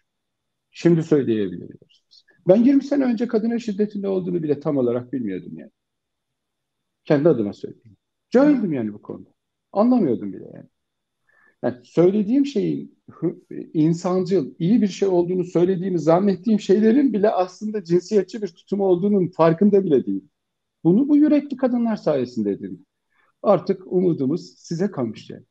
Şimdi 0.70 1.02
söyleyebiliyoruz. 1.02 2.04
Ben 2.48 2.64
20 2.64 2.84
sene 2.84 3.04
önce 3.04 3.28
kadına 3.28 3.58
şiddetin 3.58 4.02
ne 4.02 4.08
olduğunu 4.08 4.42
bile 4.42 4.60
tam 4.60 4.76
olarak 4.76 5.12
bilmiyordum 5.12 5.52
yani. 5.58 5.70
Kendi 7.04 7.28
adıma 7.28 7.52
söyleyeyim. 7.52 7.96
Cahildim 8.32 8.72
yani 8.72 8.92
bu 8.92 9.02
konuda. 9.02 9.30
Anlamıyordum 9.72 10.32
bile 10.32 10.44
yani. 10.54 10.66
Yani 11.62 11.76
söylediğim 11.84 12.46
şeyin 12.46 12.98
insancıl, 13.74 14.54
iyi 14.58 14.82
bir 14.82 14.88
şey 14.88 15.08
olduğunu 15.08 15.44
söylediğimi 15.44 15.98
zannettiğim 15.98 16.60
şeylerin 16.60 17.12
bile 17.12 17.30
aslında 17.30 17.84
cinsiyetçi 17.84 18.42
bir 18.42 18.48
tutum 18.48 18.80
olduğunun 18.80 19.28
farkında 19.28 19.84
bile 19.84 20.06
değil. 20.06 20.24
Bunu 20.84 21.08
bu 21.08 21.16
yürekli 21.16 21.56
kadınlar 21.56 21.96
sayesinde 21.96 22.50
edindim. 22.50 22.86
Artık 23.42 23.92
umudumuz 23.92 24.54
size 24.58 24.90
kalmış 24.90 25.30
yani. 25.30 25.44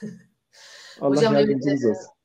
Allah 1.00 1.16
Hocam, 1.16 1.34
yardımcınız 1.34 1.84
evet, 1.84 1.96
olsun 1.96 2.18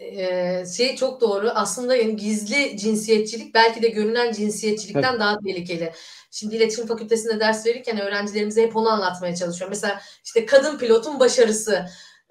e, 0.00 0.64
şey 0.76 0.96
çok 0.96 1.20
doğru. 1.20 1.50
Aslında 1.50 1.96
yani 1.96 2.16
gizli 2.16 2.76
cinsiyetçilik 2.76 3.54
belki 3.54 3.82
de 3.82 3.88
görünen 3.88 4.32
cinsiyetçilikten 4.32 5.10
evet. 5.10 5.20
daha 5.20 5.38
tehlikeli. 5.38 5.92
Şimdi 6.30 6.56
iletişim 6.56 6.86
fakültesinde 6.86 7.40
ders 7.40 7.66
verirken 7.66 8.00
öğrencilerimize 8.00 8.62
hep 8.62 8.76
onu 8.76 8.88
anlatmaya 8.88 9.36
çalışıyorum. 9.36 9.70
Mesela 9.70 10.00
işte 10.24 10.46
kadın 10.46 10.78
pilotun 10.78 11.20
başarısı. 11.20 11.86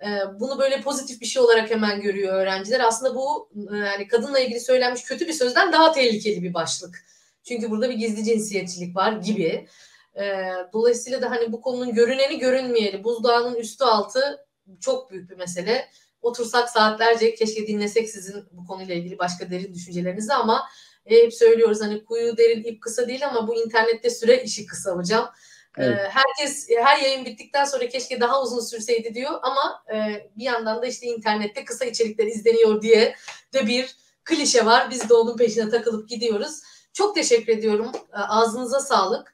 E, 0.05 0.07
bunu 0.39 0.59
böyle 0.59 0.81
pozitif 0.81 1.21
bir 1.21 1.25
şey 1.25 1.41
olarak 1.41 1.71
hemen 1.71 2.01
görüyor 2.01 2.33
öğrenciler. 2.33 2.79
Aslında 2.79 3.15
bu 3.15 3.49
e, 3.73 3.77
yani 3.77 4.07
kadınla 4.07 4.39
ilgili 4.39 4.59
söylenmiş 4.59 5.03
kötü 5.03 5.27
bir 5.27 5.33
sözden 5.33 5.73
daha 5.73 5.91
tehlikeli 5.91 6.43
bir 6.43 6.53
başlık. 6.53 7.05
Çünkü 7.43 7.71
burada 7.71 7.89
bir 7.89 7.95
gizli 7.95 8.23
cinsiyetçilik 8.23 8.95
var 8.95 9.11
gibi. 9.11 9.67
E, 10.15 10.51
dolayısıyla 10.73 11.21
da 11.21 11.31
hani 11.31 11.51
bu 11.51 11.61
konunun 11.61 11.93
görüneni 11.93 12.39
görünmeyeli, 12.39 13.03
buzdağının 13.03 13.55
üstü 13.55 13.83
altı 13.83 14.45
çok 14.79 15.11
büyük 15.11 15.29
bir 15.29 15.37
mesele 15.37 15.89
otursak 16.21 16.69
saatlerce 16.69 17.35
keşke 17.35 17.67
dinlesek 17.67 18.09
sizin 18.09 18.45
bu 18.51 18.65
konuyla 18.67 18.95
ilgili 18.95 19.19
başka 19.19 19.51
derin 19.51 19.73
düşüncelerinizi 19.73 20.33
ama 20.33 20.67
hep 21.09 21.33
söylüyoruz 21.33 21.81
hani 21.81 22.05
kuyu 22.05 22.37
derin 22.37 22.63
ip 22.63 22.81
kısa 22.81 23.07
değil 23.07 23.27
ama 23.27 23.47
bu 23.47 23.55
internette 23.55 24.09
süre 24.09 24.43
işi 24.43 24.65
kısa 24.65 24.91
hocam. 24.91 25.33
E, 25.77 25.83
evet. 25.85 25.99
E, 25.99 26.09
herkes 26.09 26.69
her 26.69 26.97
yayın 26.97 27.25
bittikten 27.25 27.65
sonra 27.65 27.89
keşke 27.89 28.21
daha 28.21 28.41
uzun 28.41 28.59
sürseydi 28.59 29.13
diyor 29.13 29.31
ama 29.41 29.83
e, 29.93 30.27
bir 30.37 30.43
yandan 30.43 30.81
da 30.81 30.85
işte 30.85 31.07
internette 31.07 31.65
kısa 31.65 31.85
içerikler 31.85 32.27
izleniyor 32.27 32.81
diye 32.81 33.15
de 33.53 33.67
bir 33.67 33.95
klişe 34.25 34.65
var. 34.65 34.91
Biz 34.91 35.09
de 35.09 35.13
onun 35.13 35.37
peşine 35.37 35.69
takılıp 35.69 36.09
gidiyoruz. 36.09 36.59
Çok 36.93 37.15
teşekkür 37.15 37.53
ediyorum. 37.53 37.91
E, 38.13 38.17
ağzınıza 38.17 38.79
sağlık. 38.79 39.33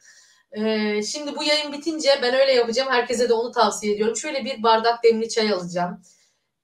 Şimdi 1.05 1.35
bu 1.35 1.43
yayın 1.43 1.73
bitince 1.73 2.09
ben 2.21 2.33
öyle 2.33 2.51
yapacağım. 2.51 2.89
Herkese 2.91 3.29
de 3.29 3.33
onu 3.33 3.51
tavsiye 3.51 3.93
ediyorum. 3.93 4.15
Şöyle 4.15 4.45
bir 4.45 4.63
bardak 4.63 5.03
demli 5.03 5.29
çay 5.29 5.51
alacağım 5.51 6.01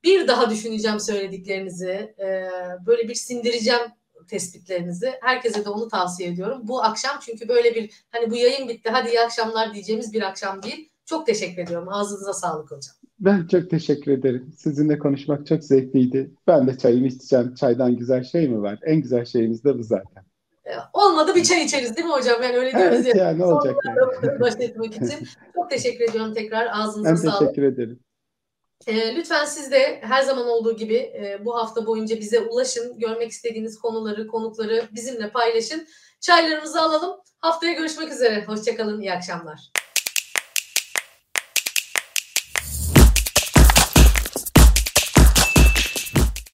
bir 0.03 0.27
daha 0.27 0.49
düşüneceğim 0.49 0.99
söylediklerinizi. 0.99 2.15
E, 2.19 2.49
böyle 2.85 3.09
bir 3.09 3.15
sindireceğim 3.15 3.81
tespitlerinizi. 4.27 5.11
Herkese 5.21 5.65
de 5.65 5.69
onu 5.69 5.87
tavsiye 5.87 6.29
ediyorum. 6.29 6.61
Bu 6.63 6.83
akşam 6.83 7.11
çünkü 7.25 7.47
böyle 7.47 7.75
bir 7.75 7.91
hani 8.11 8.31
bu 8.31 8.35
yayın 8.35 8.69
bitti 8.69 8.89
hadi 8.89 9.09
iyi 9.09 9.19
akşamlar 9.19 9.73
diyeceğimiz 9.73 10.13
bir 10.13 10.21
akşam 10.21 10.63
değil. 10.63 10.89
Çok 11.05 11.25
teşekkür 11.25 11.61
ediyorum. 11.61 11.89
Ağzınıza 11.89 12.33
sağlık 12.33 12.71
hocam. 12.71 12.95
Ben 13.19 13.47
çok 13.47 13.69
teşekkür 13.69 14.11
ederim. 14.11 14.53
Sizinle 14.57 14.99
konuşmak 14.99 15.47
çok 15.47 15.63
zevkliydi. 15.63 16.31
Ben 16.47 16.67
de 16.67 16.77
çayımı 16.77 17.07
içeceğim. 17.07 17.55
Çaydan 17.55 17.95
güzel 17.95 18.23
şey 18.23 18.49
mi 18.49 18.61
var? 18.61 18.79
En 18.85 19.01
güzel 19.01 19.25
şeyimiz 19.25 19.63
de 19.63 19.79
bu 19.79 19.83
zaten. 19.83 20.23
Ee, 20.65 20.71
olmadı 20.93 21.35
bir 21.35 21.43
çay 21.43 21.63
içeriz 21.63 21.97
değil 21.97 22.07
mi 22.07 22.13
hocam? 22.13 22.43
Yani 22.43 22.57
öyle 22.57 22.71
diyoruz 22.71 23.05
evet, 23.05 23.15
ya. 23.15 23.23
yani 23.23 23.39
ne 23.39 23.45
olacak 23.45 23.75
yani. 23.85 24.39
Baş 24.39 24.53
etmek 24.59 24.95
için. 24.95 25.27
Çok 25.55 25.69
teşekkür 25.69 26.09
ediyorum 26.09 26.33
tekrar. 26.33 26.67
Ağzınıza 26.71 27.09
ben 27.09 27.15
sağlık. 27.15 27.41
Ben 27.41 27.47
teşekkür 27.47 27.63
ederim. 27.63 27.99
E, 28.87 29.15
lütfen 29.15 29.45
siz 29.45 29.71
de 29.71 29.99
her 30.01 30.21
zaman 30.21 30.47
olduğu 30.47 30.75
gibi 30.75 30.95
e, 30.95 31.45
bu 31.45 31.57
hafta 31.57 31.85
boyunca 31.85 32.19
bize 32.19 32.39
ulaşın. 32.39 32.99
Görmek 32.99 33.31
istediğiniz 33.31 33.79
konuları, 33.79 34.27
konukları 34.27 34.87
bizimle 34.91 35.29
paylaşın. 35.29 35.87
Çaylarımızı 36.21 36.81
alalım. 36.81 37.15
Haftaya 37.39 37.73
görüşmek 37.73 38.11
üzere. 38.11 38.45
Hoşçakalın. 38.45 39.01
İyi 39.01 39.13
akşamlar. 39.13 39.71